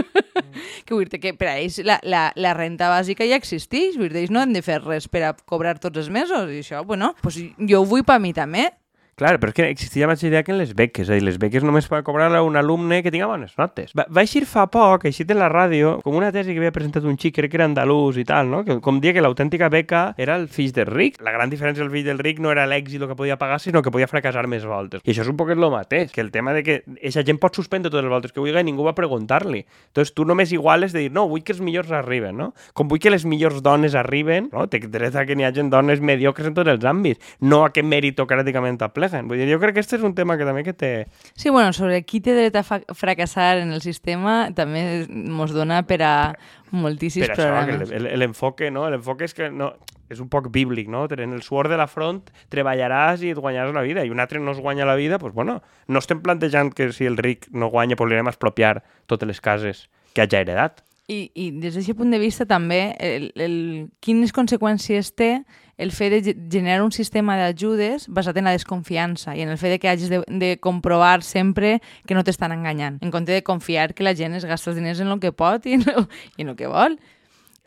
que 0.86 0.94
vull 0.94 1.08
dir 1.10 1.20
que 1.22 1.34
per 1.38 1.50
a 1.52 1.56
ells 1.60 1.80
la, 1.86 1.98
la, 2.02 2.26
la 2.36 2.54
renta 2.56 2.90
bàsica 2.92 3.26
ja 3.28 3.38
existeix, 3.40 3.98
vull 4.00 4.10
dir, 4.10 4.24
ells 4.24 4.34
no 4.34 4.42
han 4.42 4.54
de 4.56 4.62
fer 4.64 4.80
res 4.82 5.08
per 5.10 5.24
a 5.28 5.32
cobrar 5.38 5.76
tots 5.82 6.02
els 6.02 6.10
mesos, 6.12 6.50
i 6.50 6.62
això, 6.64 6.82
bueno, 6.86 7.14
pues 7.22 7.40
jo 7.40 7.82
ho 7.82 7.88
vull 7.88 8.06
per 8.06 8.20
mi 8.22 8.34
també. 8.36 8.68
Clar, 9.20 9.34
però 9.36 9.52
és 9.52 9.56
que 9.58 9.64
existia 9.68 10.06
mateixa 10.08 10.30
idea 10.30 10.40
que 10.40 10.54
en 10.54 10.56
les 10.56 10.70
beques, 10.72 11.04
és 11.04 11.10
a 11.12 11.16
dir, 11.18 11.24
les 11.26 11.36
beques 11.36 11.60
només 11.60 11.84
per 11.92 11.98
cobrar 12.06 12.30
a 12.32 12.38
un 12.40 12.54
alumne 12.56 13.02
que 13.04 13.10
tinga 13.12 13.26
bones 13.28 13.52
notes. 13.60 13.90
Va, 13.92 14.06
va 14.08 14.22
eixir 14.24 14.46
fa 14.48 14.62
poc, 14.72 15.02
eixit 15.10 15.28
en 15.34 15.36
la 15.42 15.50
ràdio, 15.52 15.98
com 16.00 16.14
una 16.16 16.30
tesi 16.32 16.54
que 16.54 16.62
havia 16.62 16.72
presentat 16.72 17.04
un 17.04 17.18
xic, 17.20 17.34
crec 17.36 17.52
que 17.52 17.58
era 17.58 17.66
andalús 17.68 18.16
i 18.16 18.24
tal, 18.24 18.48
no? 18.48 18.62
Que, 18.64 18.78
com 18.80 18.96
dia 19.04 19.12
que 19.12 19.20
l'autèntica 19.20 19.68
beca 19.68 20.14
era 20.16 20.38
el 20.40 20.46
fill 20.48 20.72
del 20.72 20.88
ric. 20.88 21.18
La 21.20 21.34
gran 21.34 21.52
diferència 21.52 21.84
del 21.84 21.92
fill 21.92 22.08
del 22.08 22.22
ric 22.24 22.40
no 22.40 22.48
era 22.54 22.64
l'èxit 22.64 23.04
que 23.10 23.18
podia 23.18 23.36
pagar, 23.36 23.58
sinó 23.60 23.82
que 23.84 23.92
podia 23.92 24.08
fracassar 24.08 24.46
més 24.48 24.64
voltes. 24.64 25.04
I 25.04 25.12
això 25.12 25.26
és 25.26 25.28
un 25.28 25.36
poquet 25.36 25.60
el 25.60 25.68
mateix, 25.68 26.16
que 26.16 26.24
el 26.24 26.32
tema 26.32 26.56
de 26.56 26.64
que 26.64 26.78
aquesta 26.86 27.26
gent 27.28 27.42
pot 27.44 27.60
suspendre 27.60 27.92
totes 27.92 28.08
les 28.08 28.14
voltes 28.14 28.32
que 28.32 28.40
vulgui 28.40 28.56
i 28.56 28.64
ningú 28.64 28.88
va 28.88 28.96
preguntar-li. 28.96 29.66
Entonces 29.92 30.14
tu 30.16 30.24
només 30.24 30.56
iguales 30.56 30.96
de 30.96 31.04
dir, 31.04 31.12
no, 31.12 31.26
vull 31.28 31.44
que 31.44 31.52
els 31.52 31.60
millors 31.60 31.92
arriben, 31.92 32.40
no? 32.40 32.54
Com 32.72 32.88
vull 32.88 33.04
que 33.04 33.12
les 33.12 33.28
millors 33.28 33.60
dones 33.60 33.98
arriben, 34.00 34.48
no? 34.48 34.64
Té 34.72 34.80
dret 34.88 35.12
a 35.12 35.28
que 35.28 35.36
n'hi 35.36 35.44
hagi 35.44 35.68
dones 35.68 36.00
mediocres 36.00 36.48
en 36.48 36.56
tots 36.56 36.72
els 36.72 36.88
àmbits, 36.88 37.36
no 37.44 37.66
a 37.66 37.72
que 37.76 37.84
meritocràticament 37.84 38.80
apleguen. 39.10 39.28
Vull 39.30 39.42
dir, 39.42 39.48
jo 39.52 39.60
crec 39.60 39.74
que 39.74 39.80
aquest 39.80 39.98
és 39.98 40.06
un 40.06 40.14
tema 40.14 40.36
que 40.38 40.46
també 40.48 40.64
que 40.66 40.74
té... 40.74 40.92
Sí, 41.34 41.50
bueno, 41.50 41.72
sobre 41.76 42.02
qui 42.06 42.22
té 42.24 42.34
dret 42.36 42.56
a 42.56 42.64
fracassar 42.64 43.58
en 43.62 43.74
el 43.76 43.82
sistema 43.84 44.50
també 44.56 45.06
mos 45.10 45.54
dona 45.56 45.82
per 45.86 46.00
a 46.06 46.14
moltíssims 46.70 47.28
per 47.28 47.36
programes. 47.36 47.90
l'enfoque, 47.90 48.70
no? 48.70 48.88
L'enfoque 48.90 49.26
és 49.26 49.34
que 49.34 49.50
no, 49.50 49.72
és 50.10 50.20
un 50.20 50.28
poc 50.28 50.50
bíblic, 50.50 50.90
no? 50.90 51.06
En 51.10 51.32
el 51.32 51.42
suor 51.46 51.70
de 51.70 51.78
la 51.78 51.86
front 51.90 52.22
treballaràs 52.50 53.22
i 53.22 53.32
et 53.34 53.38
guanyaràs 53.38 53.74
la 53.74 53.86
vida, 53.86 54.04
i 54.04 54.10
un 54.10 54.20
altre 54.20 54.42
no 54.42 54.52
es 54.52 54.60
guanya 54.60 54.88
la 54.88 54.98
vida, 54.98 55.18
doncs, 55.18 55.34
bueno, 55.34 55.60
no 55.86 56.02
estem 56.02 56.22
plantejant 56.22 56.74
que 56.74 56.92
si 56.92 57.06
el 57.06 57.16
ric 57.16 57.48
no 57.52 57.70
guanya, 57.70 57.96
pues 57.96 58.10
li 58.10 58.18
anem 58.18 58.30
a 58.30 58.34
expropiar 58.34 58.80
totes 59.06 59.28
les 59.30 59.40
cases 59.40 59.88
que 60.14 60.22
hagi 60.22 60.42
heredat. 60.42 60.82
I, 61.10 61.24
i 61.34 61.48
des 61.58 61.74
d'aquest 61.74 61.98
punt 61.98 62.12
de 62.14 62.20
vista 62.22 62.46
també, 62.46 62.94
el, 63.02 63.30
el, 63.34 63.54
quines 64.04 64.30
conseqüències 64.30 65.10
té 65.18 65.40
el 65.80 65.90
fet 65.96 66.12
de 66.22 66.34
generar 66.52 66.84
un 66.84 66.92
sistema 66.94 67.34
d'ajudes 67.40 68.04
basat 68.12 68.36
en 68.38 68.46
la 68.46 68.54
desconfiança 68.54 69.34
i 69.34 69.42
en 69.42 69.50
el 69.50 69.58
fet 69.58 69.74
de 69.74 69.78
que 69.82 69.90
hagis 69.90 70.12
de, 70.12 70.20
de 70.28 70.52
comprovar 70.62 71.24
sempre 71.26 71.80
que 72.06 72.14
no 72.14 72.22
t'estan 72.22 72.54
enganyant, 72.54 73.00
en 73.02 73.10
compte 73.10 73.32
de 73.32 73.42
confiar 73.42 73.94
que 73.94 74.06
la 74.06 74.14
gent 74.14 74.36
es 74.38 74.46
gasta 74.46 74.70
els 74.70 74.78
diners 74.78 75.00
en 75.00 75.10
el 75.10 75.18
que 75.24 75.32
pot 75.32 75.66
i 75.66 75.80
en 75.80 75.88
el, 75.88 76.06
i 76.36 76.44
en 76.44 76.52
el 76.52 76.60
que 76.60 76.70
vol. 76.70 77.00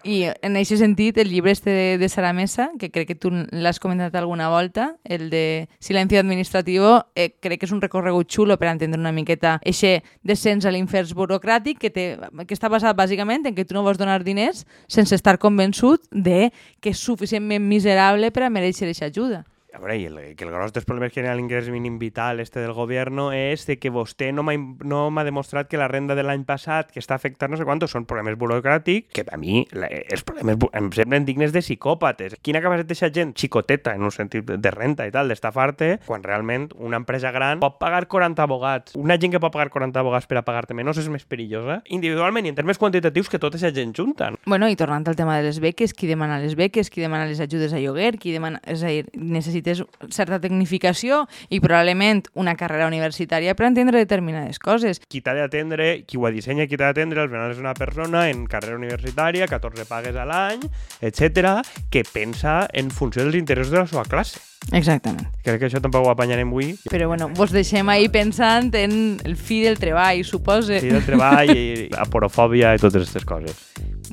I 0.03 0.25
en 0.43 0.57
aquest 0.59 0.81
sentit, 0.81 1.17
el 1.17 1.29
llibre 1.31 1.51
este 1.51 1.69
de, 1.69 1.97
de 1.97 2.09
Sara 2.09 2.33
Mesa, 2.33 2.71
que 2.77 2.89
crec 2.91 3.07
que 3.07 3.15
tu 3.15 3.29
l'has 3.31 3.79
comentat 3.79 4.15
alguna 4.19 4.49
volta, 4.51 4.97
el 5.05 5.29
de 5.29 5.69
Silenci 5.79 6.17
Administrativo, 6.17 7.05
eh, 7.15 7.31
crec 7.39 7.61
que 7.61 7.69
és 7.69 7.71
un 7.71 7.79
recorregut 7.79 8.27
xulo 8.27 8.57
per 8.59 8.67
entendre 8.73 8.99
una 8.99 9.13
miqueta 9.15 9.55
eixe 9.63 10.01
descens 10.21 10.67
a 10.67 10.73
l'infers 10.75 11.15
burocràtic 11.15 11.79
que, 11.79 11.93
té, 11.93 12.05
que 12.19 12.57
està 12.57 12.67
basat 12.67 12.99
bàsicament 12.99 13.47
en 13.47 13.55
que 13.55 13.63
tu 13.63 13.77
no 13.77 13.85
vols 13.87 14.01
donar 14.01 14.19
diners 14.27 14.65
sense 14.91 15.15
estar 15.15 15.39
convençut 15.39 16.03
de 16.11 16.51
que 16.83 16.91
és 16.91 16.99
suficientment 16.99 17.63
miserable 17.63 18.31
per 18.35 18.43
a 18.43 18.51
mereixer 18.51 18.89
aquesta 18.89 19.07
ajuda. 19.07 19.45
A 19.73 19.79
veure, 19.81 19.97
i 19.97 20.05
el, 20.05 20.17
que 20.37 20.45
el 20.45 20.51
gros 20.53 20.73
dels 20.73 20.85
problemes 20.85 21.13
que 21.13 21.23
hi 21.23 21.27
ha 21.27 21.35
l'ingrés 21.35 21.69
mínim 21.73 21.97
vital 21.99 22.39
este 22.43 22.61
del 22.61 22.75
govern 22.77 23.19
és 23.33 23.65
de 23.65 23.79
que 23.81 23.89
vostè 23.93 24.31
no 24.33 24.45
m'ha 24.45 24.55
no 24.85 25.09
demostrat 25.25 25.69
que 25.69 25.79
la 25.81 25.87
renda 25.89 26.15
de 26.15 26.23
l'any 26.23 26.43
passat 26.45 26.91
que 26.93 27.01
està 27.01 27.17
afectant 27.17 27.51
no 27.51 27.57
sé 27.57 27.65
quantos 27.65 27.91
són 27.93 28.05
problemes 28.09 28.37
burocràtics 28.37 29.11
que 29.13 29.25
a 29.25 29.37
mi 29.37 29.63
la, 29.73 29.87
els 29.89 30.23
problemes 30.25 30.61
em 30.73 30.91
semblen 30.93 31.25
dignes 31.25 31.53
de 31.53 31.63
psicòpates. 31.65 32.37
Quina 32.45 32.61
capacitat 32.61 32.91
d'aquesta 32.91 33.11
gent 33.13 33.33
xicoteta 33.37 33.95
en 33.97 34.05
un 34.05 34.13
sentit 34.13 34.45
de 34.45 34.73
renta 34.73 35.07
i 35.07 35.13
tal, 35.13 35.31
d'estafar-te, 35.31 35.97
quan 36.05 36.23
realment 36.23 36.69
una 36.77 36.99
empresa 37.01 37.31
gran 37.33 37.61
pot 37.63 37.79
pagar 37.81 38.05
40 38.07 38.45
abogats. 38.45 38.97
Una 38.99 39.17
gent 39.17 39.33
que 39.33 39.41
pot 39.41 39.53
pagar 39.53 39.71
40 39.73 39.99
abogats 39.99 40.29
per 40.29 40.37
a 40.41 40.45
pagar-te 40.45 40.77
menys 40.77 41.01
és 41.01 41.09
més 41.09 41.25
perillosa 41.25 41.81
individualment 41.89 42.45
i 42.45 42.53
en 42.53 42.57
termes 42.57 42.79
quantitatius 42.81 43.29
que 43.29 43.39
tota 43.39 43.57
aquesta 43.57 43.73
gent 43.75 43.93
junta. 43.95 44.31
Bueno, 44.45 44.69
i 44.69 44.77
tornant 44.79 45.07
al 45.07 45.17
tema 45.17 45.37
de 45.37 45.47
les 45.47 45.59
beques, 45.63 45.93
qui 45.93 46.09
demana 46.09 46.39
les 46.43 46.55
beques, 46.59 46.89
qui 46.89 47.01
demana 47.01 47.27
les 47.29 47.41
ajudes 47.43 47.73
a 47.73 47.81
lloguer, 47.81 48.17
qui 48.19 48.33
demana... 48.35 48.61
És 48.69 48.83
a 48.83 48.91
dir, 48.91 49.05
necessita 49.13 49.62
necessites 49.63 50.13
certa 50.13 50.39
tecnificació 50.39 51.23
i 51.49 51.59
probablement 51.63 52.23
una 52.35 52.55
carrera 52.59 52.87
universitària 52.87 53.55
per 53.55 53.67
entendre 53.67 54.01
determinades 54.01 54.59
coses. 54.59 55.01
Qui 55.07 55.21
t'ha 55.21 55.33
d'atendre, 55.33 56.03
qui 56.07 56.17
ho 56.17 56.29
dissenya, 56.31 56.67
qui 56.67 56.77
t'ha 56.77 56.91
d'atendre, 56.91 57.21
al 57.21 57.29
final 57.29 57.51
és 57.51 57.59
una 57.59 57.73
persona 57.73 58.29
en 58.29 58.45
carrera 58.47 58.77
universitària, 58.77 59.47
14 59.47 59.85
pagues 59.89 60.15
a 60.15 60.25
l'any, 60.25 60.63
etc, 61.01 61.61
que 61.89 62.03
pensa 62.03 62.67
en 62.73 62.91
funció 62.91 63.23
dels 63.23 63.35
interessos 63.39 63.73
de 63.73 63.79
la 63.79 63.87
seva 63.87 64.05
classe. 64.05 64.39
Exactament. 64.71 65.27
Crec 65.43 65.59
que 65.59 65.67
això 65.67 65.81
tampoc 65.83 66.05
ho 66.05 66.11
apanyarem 66.13 66.47
avui. 66.47 66.73
Però 66.87 67.09
bueno, 67.11 67.27
vos 67.35 67.51
deixem 67.51 67.89
ahir 67.91 68.11
pensant 68.13 68.71
en 68.79 69.19
el 69.25 69.35
fi 69.35 69.61
del 69.65 69.79
treball, 69.79 70.23
supose. 70.23 70.79
El 70.79 70.87
fi 70.87 70.93
del 70.95 71.07
treball 71.07 71.51
i 71.51 71.89
la 71.91 72.07
porofòbia 72.07 72.75
i 72.75 72.81
totes 72.81 73.03
aquestes 73.03 73.27
coses. 73.27 73.59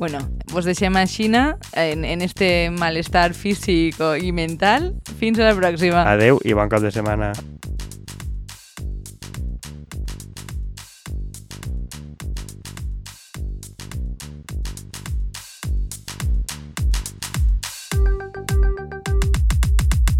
Bueno, 0.00 0.18
vos 0.48 0.64
deixem 0.64 0.96
a 0.96 1.02
Xina 1.04 1.58
en, 1.76 2.06
en 2.08 2.22
este 2.24 2.70
malestar 2.72 3.34
físic 3.36 3.98
i 4.00 4.32
mental. 4.32 4.94
Fins 5.20 5.36
a 5.36 5.50
la 5.50 5.52
pròxima. 5.58 6.06
Adeu 6.08 6.40
i 6.40 6.56
bon 6.56 6.72
cap 6.72 6.80
de 6.80 6.88
setmana. 6.88 7.34